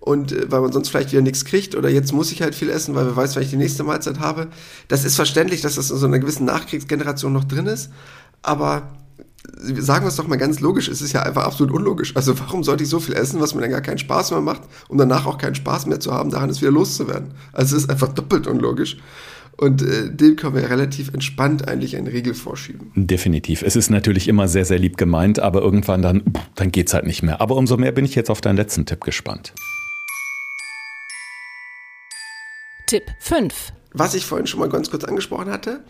und 0.00 0.32
äh, 0.32 0.50
weil 0.50 0.60
man 0.60 0.72
sonst 0.72 0.88
vielleicht 0.88 1.12
wieder 1.12 1.22
nichts 1.22 1.44
kriegt 1.44 1.74
oder 1.74 1.88
jetzt 1.88 2.12
muss 2.12 2.32
ich 2.32 2.42
halt 2.42 2.54
viel 2.54 2.70
essen, 2.70 2.94
weil 2.94 3.06
wer 3.06 3.16
weiß, 3.16 3.36
wann 3.36 3.42
ich 3.42 3.50
die 3.50 3.56
nächste 3.56 3.84
Mahlzeit 3.84 4.20
habe. 4.20 4.48
Das 4.88 5.04
ist 5.04 5.16
verständlich, 5.16 5.60
dass 5.60 5.76
das 5.76 5.90
in 5.90 5.96
so 5.96 6.06
einer 6.06 6.18
gewissen 6.18 6.46
Nachkriegsgeneration 6.46 7.32
noch 7.32 7.44
drin 7.44 7.66
ist, 7.66 7.90
aber 8.42 8.90
sagen 9.58 10.04
wir 10.04 10.08
es 10.08 10.16
doch 10.16 10.26
mal 10.26 10.36
ganz 10.36 10.60
logisch, 10.60 10.88
es 10.88 11.00
ist 11.00 11.12
ja 11.12 11.22
einfach 11.22 11.44
absolut 11.44 11.72
unlogisch. 11.72 12.14
Also 12.16 12.38
warum 12.38 12.64
sollte 12.64 12.84
ich 12.84 12.90
so 12.90 13.00
viel 13.00 13.14
essen, 13.14 13.40
was 13.40 13.54
mir 13.54 13.60
dann 13.60 13.70
gar 13.70 13.80
keinen 13.80 13.98
Spaß 13.98 14.30
mehr 14.32 14.40
macht, 14.40 14.62
um 14.88 14.98
danach 14.98 15.26
auch 15.26 15.38
keinen 15.38 15.54
Spaß 15.54 15.86
mehr 15.86 16.00
zu 16.00 16.12
haben, 16.12 16.30
daran 16.30 16.50
es 16.50 16.60
wieder 16.60 16.70
loszuwerden? 16.70 17.32
Also 17.52 17.76
es 17.76 17.84
ist 17.84 17.90
einfach 17.90 18.08
doppelt 18.08 18.46
unlogisch. 18.46 18.96
Und 19.58 19.80
äh, 19.82 20.10
dem 20.10 20.36
können 20.36 20.54
wir 20.54 20.68
relativ 20.68 21.14
entspannt 21.14 21.66
eigentlich 21.66 21.96
einen 21.96 22.08
Regel 22.08 22.34
vorschieben. 22.34 22.92
Definitiv. 22.94 23.62
Es 23.62 23.74
ist 23.74 23.88
natürlich 23.88 24.28
immer 24.28 24.48
sehr, 24.48 24.66
sehr 24.66 24.78
lieb 24.78 24.98
gemeint, 24.98 25.38
aber 25.38 25.62
irgendwann 25.62 26.02
dann, 26.02 26.22
dann 26.56 26.70
geht's 26.70 26.92
halt 26.92 27.06
nicht 27.06 27.22
mehr. 27.22 27.40
Aber 27.40 27.56
umso 27.56 27.78
mehr 27.78 27.92
bin 27.92 28.04
ich 28.04 28.14
jetzt 28.14 28.30
auf 28.30 28.42
deinen 28.42 28.56
letzten 28.56 28.84
Tipp 28.84 29.02
gespannt. 29.02 29.54
Tipp 32.86 33.02
5. 33.18 33.72
Was 33.94 34.14
ich 34.14 34.26
vorhin 34.26 34.46
schon 34.46 34.60
mal 34.60 34.68
ganz 34.68 34.90
kurz 34.90 35.02
angesprochen 35.02 35.50
hatte, 35.50 35.80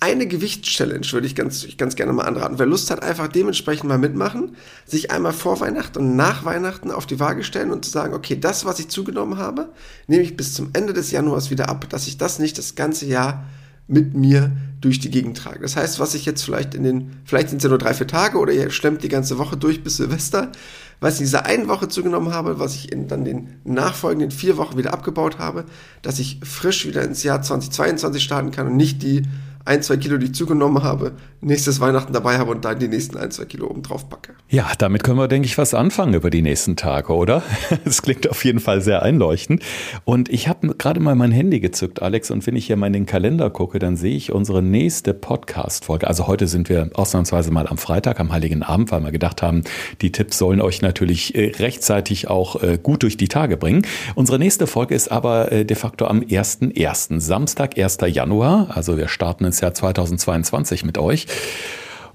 eine 0.00 0.26
Gewichtschallenge 0.26 1.06
würde 1.12 1.26
ich 1.26 1.34
ganz, 1.34 1.66
ganz 1.76 1.96
gerne 1.96 2.14
mal 2.14 2.24
anraten. 2.24 2.58
Wer 2.58 2.64
Lust 2.64 2.90
hat, 2.90 3.02
einfach 3.02 3.28
dementsprechend 3.28 3.88
mal 3.88 3.98
mitmachen, 3.98 4.56
sich 4.86 5.10
einmal 5.10 5.34
vor 5.34 5.60
Weihnachten 5.60 5.98
und 5.98 6.16
nach 6.16 6.46
Weihnachten 6.46 6.90
auf 6.90 7.04
die 7.04 7.20
Waage 7.20 7.44
stellen 7.44 7.72
und 7.72 7.84
zu 7.84 7.90
sagen, 7.90 8.14
okay, 8.14 8.40
das, 8.40 8.64
was 8.64 8.78
ich 8.78 8.88
zugenommen 8.88 9.36
habe, 9.36 9.68
nehme 10.06 10.22
ich 10.22 10.36
bis 10.36 10.54
zum 10.54 10.70
Ende 10.72 10.94
des 10.94 11.10
Januars 11.10 11.50
wieder 11.50 11.68
ab, 11.68 11.90
dass 11.90 12.06
ich 12.06 12.16
das 12.16 12.38
nicht 12.38 12.56
das 12.56 12.74
ganze 12.74 13.04
Jahr 13.04 13.44
mit 13.88 14.14
mir 14.14 14.52
durch 14.80 14.98
die 14.98 15.10
Gegend 15.10 15.36
trage. 15.36 15.60
Das 15.60 15.76
heißt, 15.76 16.00
was 16.00 16.14
ich 16.14 16.24
jetzt 16.24 16.42
vielleicht 16.42 16.74
in 16.74 16.82
den, 16.82 17.20
vielleicht 17.24 17.50
sind 17.50 17.58
es 17.58 17.64
ja 17.64 17.68
nur 17.68 17.78
drei, 17.78 17.94
vier 17.94 18.06
Tage 18.06 18.38
oder 18.38 18.52
ihr 18.52 18.70
schlemmt 18.70 19.02
die 19.02 19.08
ganze 19.08 19.38
Woche 19.38 19.56
durch 19.56 19.82
bis 19.82 19.96
Silvester, 19.96 20.52
was 21.00 21.14
ich 21.14 21.20
in 21.20 21.26
dieser 21.26 21.46
einen 21.46 21.68
Woche 21.68 21.88
zugenommen 21.88 22.32
habe, 22.32 22.58
was 22.58 22.74
ich 22.74 22.92
in 22.92 23.08
dann 23.08 23.24
den 23.24 23.60
nachfolgenden 23.64 24.30
vier 24.30 24.56
Wochen 24.56 24.78
wieder 24.78 24.92
abgebaut 24.92 25.38
habe, 25.38 25.64
dass 26.02 26.18
ich 26.18 26.40
frisch 26.42 26.86
wieder 26.86 27.02
ins 27.02 27.22
Jahr 27.22 27.42
2022 27.42 28.22
starten 28.22 28.50
kann 28.50 28.66
und 28.68 28.76
nicht 28.76 29.02
die 29.02 29.22
ein, 29.66 29.82
zwei 29.82 29.96
Kilo, 29.96 30.16
die 30.16 30.26
ich 30.26 30.34
zugenommen 30.34 30.82
habe, 30.82 31.12
nächstes 31.40 31.80
Weihnachten 31.80 32.12
dabei 32.12 32.38
habe 32.38 32.52
und 32.52 32.64
dann 32.64 32.78
die 32.78 32.88
nächsten 32.88 33.16
ein, 33.16 33.30
zwei 33.30 33.44
Kilo 33.44 33.66
oben 33.66 33.82
drauf 33.82 34.08
packe. 34.08 34.34
Ja, 34.48 34.70
damit 34.78 35.02
können 35.02 35.18
wir, 35.18 35.28
denke 35.28 35.46
ich, 35.46 35.58
was 35.58 35.74
anfangen 35.74 36.14
über 36.14 36.30
die 36.30 36.42
nächsten 36.42 36.76
Tage, 36.76 37.12
oder? 37.12 37.42
Es 37.84 38.02
klingt 38.02 38.28
auf 38.28 38.44
jeden 38.44 38.60
Fall 38.60 38.80
sehr 38.80 39.02
einleuchtend. 39.02 39.62
Und 40.04 40.28
ich 40.28 40.48
habe 40.48 40.74
gerade 40.76 41.00
mal 41.00 41.14
mein 41.14 41.32
Handy 41.32 41.60
gezückt, 41.60 42.00
Alex, 42.00 42.30
und 42.30 42.46
wenn 42.46 42.56
ich 42.56 42.66
hier 42.66 42.76
mal 42.76 42.86
in 42.86 42.92
den 42.92 43.06
Kalender 43.06 43.50
gucke, 43.50 43.78
dann 43.78 43.96
sehe 43.96 44.16
ich 44.16 44.32
unsere 44.32 44.62
nächste 44.62 45.14
Podcast-Folge. 45.14 46.06
Also 46.06 46.26
heute 46.26 46.46
sind 46.46 46.68
wir 46.68 46.90
ausnahmsweise 46.94 47.50
mal 47.50 47.66
am 47.66 47.78
Freitag, 47.78 48.20
am 48.20 48.32
Heiligen 48.32 48.62
Abend, 48.62 48.92
weil 48.92 49.02
wir 49.02 49.12
gedacht 49.12 49.42
haben, 49.42 49.62
die 50.00 50.12
Tipps 50.12 50.38
sollen 50.38 50.60
euch 50.60 50.80
natürlich 50.80 51.34
äh, 51.34 51.52
rechtzeitig 51.58 52.28
auch 52.28 52.62
äh, 52.62 52.78
gut 52.80 53.02
durch 53.02 53.16
die 53.16 53.28
Tage 53.28 53.56
bringen. 53.56 53.82
Unsere 54.14 54.38
nächste 54.38 54.66
Folge 54.66 54.94
ist 54.94 55.10
aber 55.10 55.50
äh, 55.50 55.64
de 55.64 55.76
facto 55.76 56.06
am 56.06 56.20
1.1., 56.20 57.20
Samstag, 57.20 57.78
1. 57.78 57.98
Januar. 58.06 58.68
Also 58.70 58.96
wir 58.96 59.08
starten 59.08 59.44
ins 59.44 59.55
Jahr 59.60 59.74
2022 59.74 60.84
mit 60.84 60.98
euch. 60.98 61.26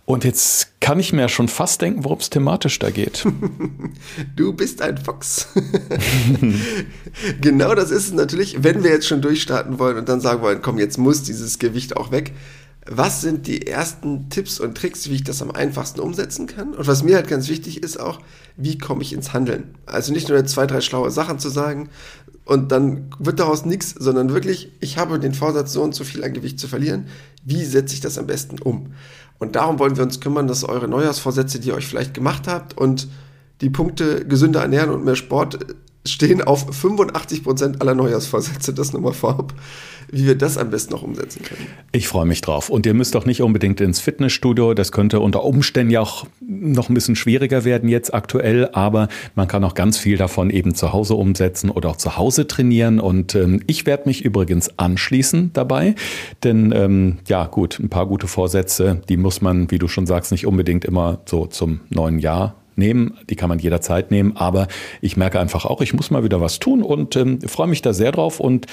Und 0.06 0.24
jetzt 0.24 0.80
kann 0.82 1.00
ich 1.00 1.14
mir 1.14 1.30
schon 1.30 1.48
fast 1.48 1.82
denken, 1.82 2.04
worum 2.04 2.20
es 2.20 2.30
thematisch 2.30 2.80
da 2.80 2.90
geht. 2.90 3.26
Du 4.36 4.54
bist 4.54 4.82
ein 4.82 4.98
Fox. 4.98 5.48
genau 7.42 7.76
das 7.76 7.92
ist 7.92 8.08
es 8.08 8.14
natürlich, 8.14 8.64
wenn 8.64 8.84
wir 8.84 8.92
jetzt 8.92 9.08
schon 9.08 9.22
durchstarten 9.22 9.80
wollen 9.80 9.98
und 9.98 10.10
dann 10.10 10.20
sagen 10.20 10.42
wollen, 10.42 10.62
komm, 10.62 10.80
jetzt 10.80 10.98
muss 10.98 11.24
dieses 11.24 11.60
Gewicht 11.60 11.96
auch 11.96 12.12
weg. 12.12 12.34
Was 12.86 13.22
sind 13.22 13.48
die 13.48 13.68
ersten 13.68 14.30
Tipps 14.30 14.60
und 14.60 14.76
Tricks, 14.76 15.10
wie 15.10 15.16
ich 15.16 15.24
das 15.24 15.42
am 15.42 15.52
einfachsten 15.52 16.00
umsetzen 16.00 16.48
kann? 16.48 16.74
Und 16.74 16.88
was 16.88 17.04
mir 17.04 17.16
halt 17.16 17.28
ganz 17.28 17.48
wichtig 17.48 17.84
ist 17.84 18.00
auch, 18.00 18.20
wie 18.58 18.78
komme 18.78 19.04
ich 19.04 19.14
ins 19.14 19.34
Handeln? 19.34 19.76
Also 19.86 20.12
nicht 20.12 20.30
nur 20.30 20.44
zwei, 20.46 20.66
drei 20.66 20.82
schlaue 20.82 21.12
Sachen 21.12 21.38
zu 21.38 21.50
sagen, 21.50 21.90
und 22.46 22.72
dann 22.72 23.10
wird 23.20 23.40
daraus 23.40 23.66
nichts, 23.66 23.92
sondern 23.98 24.34
wirklich, 24.34 24.72
ich 24.80 24.98
habe 24.98 25.20
den 25.20 25.34
Vorsatz, 25.34 25.74
so 25.74 25.84
und 25.84 25.94
so 25.94 26.04
viel 26.04 26.24
an 26.24 26.34
Gewicht 26.34 26.60
zu 26.60 26.68
verlieren. 26.68 27.06
Wie 27.44 27.64
setze 27.64 27.94
ich 27.94 28.02
das 28.02 28.18
am 28.18 28.28
besten 28.28 28.60
um? 28.60 28.94
Und 29.40 29.56
darum 29.56 29.80
wollen 29.80 29.96
wir 29.98 30.04
uns 30.04 30.20
kümmern, 30.20 30.48
dass 30.48 30.64
eure 30.64 30.88
Neujahrsvorsätze, 30.88 31.60
die 31.60 31.70
ihr 31.70 31.76
euch 31.76 31.88
vielleicht 31.88 32.14
gemacht 32.14 32.48
habt 32.48 32.78
und 32.78 33.08
die 33.62 33.70
Punkte 33.70 34.26
gesünder 34.26 34.62
ernähren 34.62 34.90
und 34.90 35.06
mehr 35.06 35.16
Sport 35.16 35.60
stehen 36.06 36.42
auf 36.42 36.70
85% 36.70 37.80
aller 37.80 37.96
Neujahrsvorsätze, 37.96 38.74
das 38.74 38.94
nur 38.94 39.14
vorab 39.14 39.54
wie 40.12 40.26
wir 40.26 40.36
das 40.36 40.58
am 40.58 40.70
besten 40.70 40.94
noch 40.94 41.04
umsetzen 41.04 41.42
können. 41.44 41.68
Ich 41.92 42.08
freue 42.08 42.26
mich 42.26 42.42
drauf. 42.42 42.70
Und 42.70 42.86
ihr 42.86 42.94
müsst 42.94 43.16
doch 43.16 43.26
nicht 43.26 43.42
unbedingt 43.42 43.82
ins 43.82 44.00
Fitnessstudio. 44.00 44.74
Das 44.74 44.92
könnte 44.92 45.20
unter 45.22 45.44
Umständen 45.44 45.92
ja 45.92 46.02
auch 46.02 46.26
noch 46.42 46.90
ein 46.90 46.94
bisschen 46.94 47.16
schwieriger 47.16 47.64
werden 47.64 47.90
jetzt 47.90 48.14
aktuell, 48.14 48.70
aber 48.74 49.08
man 49.36 49.48
kann 49.48 49.64
auch 49.64 49.74
ganz 49.74 49.98
viel 49.98 50.18
davon 50.18 50.50
eben 50.50 50.76
zu 50.76 50.94
Hause 50.94 51.16
umsetzen 51.16 51.70
oder 51.70 51.90
auch 51.90 51.96
zu 51.96 52.18
Hause 52.18 52.46
trainieren. 52.46 53.00
Und 53.00 53.36
ähm, 53.36 53.62
ich 53.68 53.86
werde 53.86 54.04
mich 54.06 54.24
übrigens 54.24 54.78
anschließen 54.78 55.52
dabei, 55.54 55.96
denn 56.44 56.74
ähm, 56.76 57.20
ja 57.28 57.46
gut, 57.46 57.80
ein 57.80 57.90
paar 57.90 58.06
gute 58.06 58.28
Vorsätze, 58.28 59.02
die 59.08 59.18
muss 59.18 59.42
man, 59.42 59.72
wie 59.72 59.80
du 59.80 59.88
schon 59.88 60.06
sagst, 60.06 60.32
nicht 60.32 60.46
unbedingt 60.46 60.84
immer 60.86 61.20
so 61.26 61.46
zum 61.46 61.80
neuen 61.90 62.20
Jahr 62.20 62.56
nehmen. 62.76 63.18
Die 63.30 63.36
kann 63.36 63.50
man 63.50 63.60
jederzeit 63.60 64.12
nehmen. 64.12 64.36
Aber 64.38 64.68
ich 65.02 65.18
merke 65.18 65.40
einfach 65.40 65.66
auch, 65.66 65.82
ich 65.82 65.94
muss 65.94 66.12
mal 66.12 66.24
wieder 66.24 66.42
was 66.42 66.60
tun 66.60 66.84
und 66.84 67.16
ähm, 67.16 67.42
freue 67.42 67.68
mich 67.68 67.82
da 67.82 67.94
sehr 67.94 68.12
drauf. 68.12 68.40
Und 68.40 68.68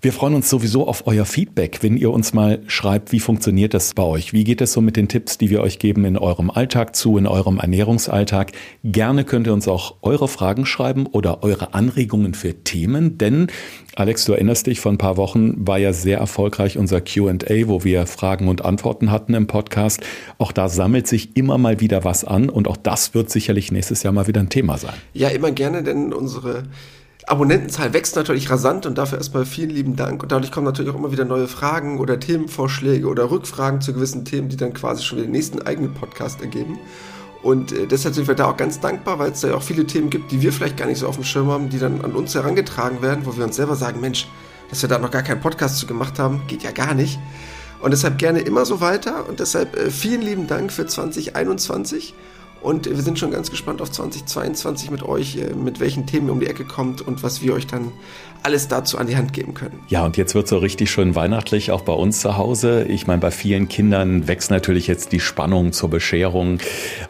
wir 0.00 0.12
freuen 0.12 0.34
uns 0.34 0.48
sowieso 0.48 0.86
auf 0.86 1.06
euer 1.06 1.24
Feedback, 1.24 1.78
wenn 1.82 1.96
ihr 1.96 2.12
uns 2.12 2.32
mal 2.32 2.60
schreibt, 2.68 3.10
wie 3.10 3.18
funktioniert 3.18 3.74
das 3.74 3.94
bei 3.94 4.04
euch? 4.04 4.32
Wie 4.32 4.44
geht 4.44 4.60
es 4.60 4.72
so 4.72 4.80
mit 4.80 4.96
den 4.96 5.08
Tipps, 5.08 5.38
die 5.38 5.50
wir 5.50 5.60
euch 5.60 5.80
geben 5.80 6.04
in 6.04 6.16
eurem 6.16 6.50
Alltag 6.50 6.94
zu, 6.94 7.18
in 7.18 7.26
eurem 7.26 7.58
Ernährungsalltag? 7.58 8.52
Gerne 8.84 9.24
könnt 9.24 9.48
ihr 9.48 9.52
uns 9.52 9.66
auch 9.66 9.96
eure 10.02 10.28
Fragen 10.28 10.66
schreiben 10.66 11.06
oder 11.06 11.42
eure 11.42 11.74
Anregungen 11.74 12.34
für 12.34 12.62
Themen, 12.62 13.18
denn 13.18 13.48
Alex, 13.96 14.24
du 14.26 14.32
erinnerst 14.32 14.68
dich, 14.68 14.78
vor 14.78 14.92
ein 14.92 14.98
paar 14.98 15.16
Wochen 15.16 15.66
war 15.66 15.78
ja 15.78 15.92
sehr 15.92 16.18
erfolgreich 16.18 16.78
unser 16.78 17.00
QA, 17.00 17.66
wo 17.66 17.82
wir 17.82 18.06
Fragen 18.06 18.46
und 18.46 18.64
Antworten 18.64 19.10
hatten 19.10 19.34
im 19.34 19.48
Podcast. 19.48 20.00
Auch 20.38 20.52
da 20.52 20.68
sammelt 20.68 21.08
sich 21.08 21.36
immer 21.36 21.58
mal 21.58 21.80
wieder 21.80 22.04
was 22.04 22.24
an 22.24 22.48
und 22.48 22.68
auch 22.68 22.76
das 22.76 23.14
wird 23.14 23.30
sicherlich 23.30 23.72
nächstes 23.72 24.04
Jahr 24.04 24.12
mal 24.12 24.28
wieder 24.28 24.40
ein 24.40 24.50
Thema 24.50 24.78
sein. 24.78 24.94
Ja, 25.14 25.28
immer 25.30 25.50
gerne, 25.50 25.82
denn 25.82 26.12
unsere 26.12 26.68
Abonnentenzahl 27.28 27.92
wächst 27.92 28.16
natürlich 28.16 28.50
rasant 28.50 28.86
und 28.86 28.96
dafür 28.96 29.18
erstmal 29.18 29.44
vielen 29.44 29.70
lieben 29.70 29.96
Dank. 29.96 30.22
Und 30.22 30.32
dadurch 30.32 30.50
kommen 30.50 30.64
natürlich 30.64 30.90
auch 30.90 30.98
immer 30.98 31.12
wieder 31.12 31.26
neue 31.26 31.46
Fragen 31.46 31.98
oder 31.98 32.18
Themenvorschläge 32.18 33.06
oder 33.06 33.30
Rückfragen 33.30 33.80
zu 33.80 33.92
gewissen 33.92 34.24
Themen, 34.24 34.48
die 34.48 34.56
dann 34.56 34.72
quasi 34.72 35.02
schon 35.02 35.18
den 35.18 35.30
nächsten 35.30 35.60
eigenen 35.60 35.92
Podcast 35.92 36.40
ergeben. 36.40 36.78
Und 37.42 37.72
äh, 37.72 37.86
deshalb 37.86 38.14
sind 38.14 38.28
wir 38.28 38.34
da 38.34 38.46
auch 38.50 38.56
ganz 38.56 38.80
dankbar, 38.80 39.18
weil 39.18 39.32
es 39.32 39.42
da 39.42 39.48
ja 39.48 39.54
auch 39.54 39.62
viele 39.62 39.86
Themen 39.86 40.10
gibt, 40.10 40.32
die 40.32 40.40
wir 40.40 40.52
vielleicht 40.52 40.76
gar 40.76 40.86
nicht 40.86 40.98
so 40.98 41.06
auf 41.06 41.16
dem 41.16 41.24
Schirm 41.24 41.48
haben, 41.50 41.68
die 41.68 41.78
dann 41.78 42.02
an 42.04 42.12
uns 42.12 42.34
herangetragen 42.34 43.02
werden, 43.02 43.26
wo 43.26 43.36
wir 43.36 43.44
uns 43.44 43.56
selber 43.56 43.76
sagen, 43.76 44.00
Mensch, 44.00 44.26
dass 44.70 44.82
wir 44.82 44.88
da 44.88 44.98
noch 44.98 45.10
gar 45.10 45.22
keinen 45.22 45.40
Podcast 45.40 45.78
zu 45.78 45.86
gemacht 45.86 46.18
haben, 46.18 46.42
geht 46.46 46.62
ja 46.62 46.72
gar 46.72 46.94
nicht. 46.94 47.18
Und 47.80 47.92
deshalb 47.92 48.18
gerne 48.18 48.40
immer 48.40 48.64
so 48.64 48.80
weiter 48.80 49.28
und 49.28 49.38
deshalb 49.38 49.76
äh, 49.76 49.90
vielen 49.90 50.22
lieben 50.22 50.46
Dank 50.46 50.72
für 50.72 50.86
2021 50.86 52.14
und 52.60 52.86
wir 52.86 53.02
sind 53.02 53.18
schon 53.18 53.30
ganz 53.30 53.50
gespannt 53.50 53.80
auf 53.80 53.90
2022 53.90 54.90
mit 54.90 55.02
euch, 55.02 55.36
äh, 55.36 55.54
mit 55.54 55.80
welchen 55.80 56.06
Themen 56.06 56.30
um 56.30 56.40
die 56.40 56.46
Ecke 56.46 56.64
kommt 56.64 57.00
und 57.00 57.22
was 57.22 57.42
wir 57.42 57.54
euch 57.54 57.66
dann 57.66 57.92
alles 58.42 58.68
dazu 58.68 58.98
an 58.98 59.06
die 59.06 59.16
Hand 59.16 59.32
geben 59.32 59.54
können. 59.54 59.80
Ja, 59.88 60.04
und 60.04 60.16
jetzt 60.16 60.34
wird 60.34 60.48
so 60.48 60.58
richtig 60.58 60.90
schön 60.90 61.14
weihnachtlich, 61.14 61.70
auch 61.70 61.82
bei 61.82 61.92
uns 61.92 62.20
zu 62.20 62.36
Hause. 62.36 62.84
Ich 62.84 63.06
meine, 63.06 63.20
bei 63.20 63.30
vielen 63.30 63.68
Kindern 63.68 64.28
wächst 64.28 64.50
natürlich 64.50 64.86
jetzt 64.86 65.12
die 65.12 65.20
Spannung 65.20 65.72
zur 65.72 65.90
Bescherung. 65.90 66.58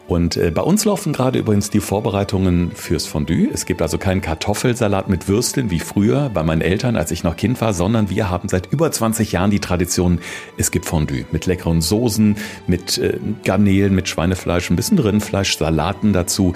Und 0.09 0.37
äh, 0.37 0.51
bei 0.51 0.63
uns 0.63 0.85
laufen 0.85 1.13
gerade 1.13 1.39
übrigens 1.39 1.69
die 1.69 1.79
Vorbereitungen 1.79 2.71
fürs 2.73 3.05
Fondue. 3.05 3.47
Es 3.53 3.65
gibt 3.65 3.81
also 3.81 3.97
keinen 3.97 4.21
Kartoffelsalat 4.21 5.07
mit 5.07 5.27
Würsteln 5.27 5.69
wie 5.69 5.79
früher 5.79 6.29
bei 6.33 6.43
meinen 6.43 6.61
Eltern, 6.61 6.95
als 6.95 7.11
ich 7.11 7.23
noch 7.23 7.37
Kind 7.37 7.61
war, 7.61 7.73
sondern 7.73 8.09
wir 8.09 8.29
haben 8.29 8.49
seit 8.49 8.73
über 8.73 8.91
20 8.91 9.31
Jahren 9.31 9.51
die 9.51 9.59
Tradition, 9.59 10.19
es 10.57 10.71
gibt 10.71 10.85
Fondue 10.85 11.25
mit 11.31 11.45
leckeren 11.45 11.81
Soßen, 11.81 12.37
mit 12.65 12.97
äh, 12.97 13.19
Garnelen, 13.45 13.93
mit 13.93 14.09
Schweinefleisch, 14.09 14.69
ein 14.69 14.75
bisschen 14.75 14.97
Rindfleisch 14.97 15.29
Fleisch, 15.29 15.57
Salaten 15.59 16.11
dazu. 16.11 16.53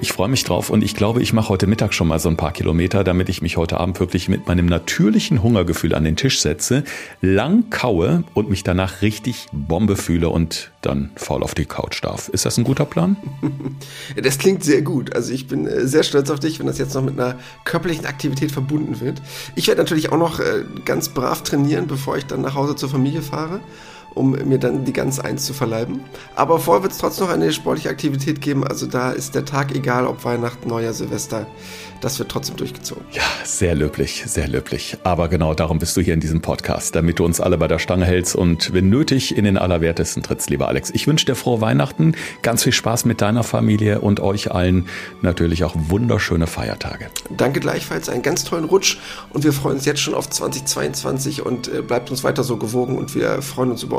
Ich 0.00 0.12
freue 0.12 0.28
mich 0.28 0.44
drauf 0.44 0.70
und 0.70 0.82
ich 0.82 0.94
glaube, 0.94 1.20
ich 1.20 1.32
mache 1.32 1.48
heute 1.50 1.66
Mittag 1.66 1.92
schon 1.92 2.08
mal 2.08 2.18
so 2.18 2.28
ein 2.28 2.36
paar 2.36 2.52
Kilometer, 2.52 3.04
damit 3.04 3.28
ich 3.28 3.42
mich 3.42 3.56
heute 3.56 3.78
Abend 3.78 4.00
wirklich 4.00 4.28
mit 4.28 4.46
meinem 4.46 4.66
natürlichen 4.66 5.42
Hungergefühl 5.42 5.94
an 5.94 6.04
den 6.04 6.16
Tisch 6.16 6.40
setze, 6.40 6.84
lang 7.20 7.70
kaue 7.70 8.24
und 8.32 8.48
mich 8.48 8.62
danach 8.62 9.02
richtig 9.02 9.46
Bombe 9.52 9.96
fühle 9.96 10.28
und 10.28 10.70
dann 10.82 11.10
faul 11.16 11.42
auf 11.42 11.54
die 11.54 11.66
Couch 11.66 12.02
darf. 12.02 12.28
Ist 12.28 12.46
das 12.46 12.56
ein 12.58 12.64
guter 12.64 12.84
Plan? 12.84 13.16
Das 14.22 14.38
klingt 14.38 14.64
sehr 14.64 14.82
gut. 14.82 15.14
Also 15.14 15.32
ich 15.32 15.46
bin 15.46 15.66
äh, 15.66 15.86
sehr 15.86 16.02
stolz 16.02 16.30
auf 16.30 16.40
dich, 16.40 16.58
wenn 16.58 16.66
das 16.66 16.78
jetzt 16.78 16.94
noch 16.94 17.02
mit 17.02 17.18
einer 17.18 17.38
körperlichen 17.64 18.06
Aktivität 18.06 18.50
verbunden 18.50 19.00
wird. 19.00 19.22
Ich 19.54 19.68
werde 19.68 19.80
natürlich 19.80 20.10
auch 20.12 20.18
noch 20.18 20.40
äh, 20.40 20.64
ganz 20.84 21.08
brav 21.08 21.42
trainieren, 21.42 21.86
bevor 21.86 22.16
ich 22.16 22.26
dann 22.26 22.40
nach 22.40 22.54
Hause 22.54 22.76
zur 22.76 22.88
Familie 22.88 23.22
fahre 23.22 23.60
um 24.14 24.32
mir 24.32 24.58
dann 24.58 24.84
die 24.84 24.92
Gans 24.92 25.20
eins 25.20 25.46
zu 25.46 25.52
verleiben. 25.52 26.00
Aber 26.34 26.58
vorher 26.58 26.82
wird 26.82 26.92
es 26.92 26.98
trotzdem 26.98 27.26
noch 27.26 27.34
eine 27.34 27.52
sportliche 27.52 27.90
Aktivität 27.90 28.40
geben. 28.40 28.64
Also 28.66 28.86
da 28.86 29.12
ist 29.12 29.34
der 29.34 29.44
Tag 29.44 29.74
egal, 29.74 30.06
ob 30.06 30.24
Weihnachten, 30.24 30.68
Neujahr, 30.68 30.92
Silvester 30.92 31.46
das 32.00 32.18
wird 32.18 32.30
trotzdem 32.30 32.56
durchgezogen. 32.56 33.04
Ja, 33.12 33.22
sehr 33.44 33.74
löblich, 33.74 34.24
sehr 34.26 34.48
löblich. 34.48 34.96
Aber 35.04 35.28
genau 35.28 35.54
darum 35.54 35.78
bist 35.78 35.96
du 35.96 36.00
hier 36.00 36.14
in 36.14 36.20
diesem 36.20 36.40
Podcast, 36.40 36.94
damit 36.96 37.18
du 37.18 37.24
uns 37.24 37.40
alle 37.40 37.58
bei 37.58 37.68
der 37.68 37.78
Stange 37.78 38.06
hältst 38.06 38.34
und 38.34 38.72
wenn 38.72 38.88
nötig 38.88 39.36
in 39.36 39.44
den 39.44 39.58
Allerwertesten 39.58 40.22
trittst, 40.22 40.50
lieber 40.50 40.68
Alex. 40.68 40.90
Ich 40.90 41.06
wünsche 41.06 41.26
dir 41.26 41.34
frohe 41.34 41.60
Weihnachten, 41.60 42.14
ganz 42.42 42.64
viel 42.64 42.72
Spaß 42.72 43.04
mit 43.04 43.20
deiner 43.20 43.44
Familie 43.44 44.00
und 44.00 44.20
euch 44.20 44.50
allen 44.50 44.88
natürlich 45.20 45.64
auch 45.64 45.74
wunderschöne 45.76 46.46
Feiertage. 46.46 47.08
Danke 47.36 47.60
gleichfalls, 47.60 48.08
einen 48.08 48.22
ganz 48.22 48.44
tollen 48.44 48.64
Rutsch 48.64 48.98
und 49.30 49.44
wir 49.44 49.52
freuen 49.52 49.76
uns 49.76 49.84
jetzt 49.84 50.00
schon 50.00 50.14
auf 50.14 50.28
2022 50.28 51.44
und 51.44 51.68
äh, 51.68 51.82
bleibt 51.82 52.10
uns 52.10 52.24
weiter 52.24 52.44
so 52.44 52.56
gewogen 52.56 52.96
und 52.96 53.14
wir 53.14 53.42
freuen 53.42 53.70
uns 53.70 53.82
über 53.82 53.98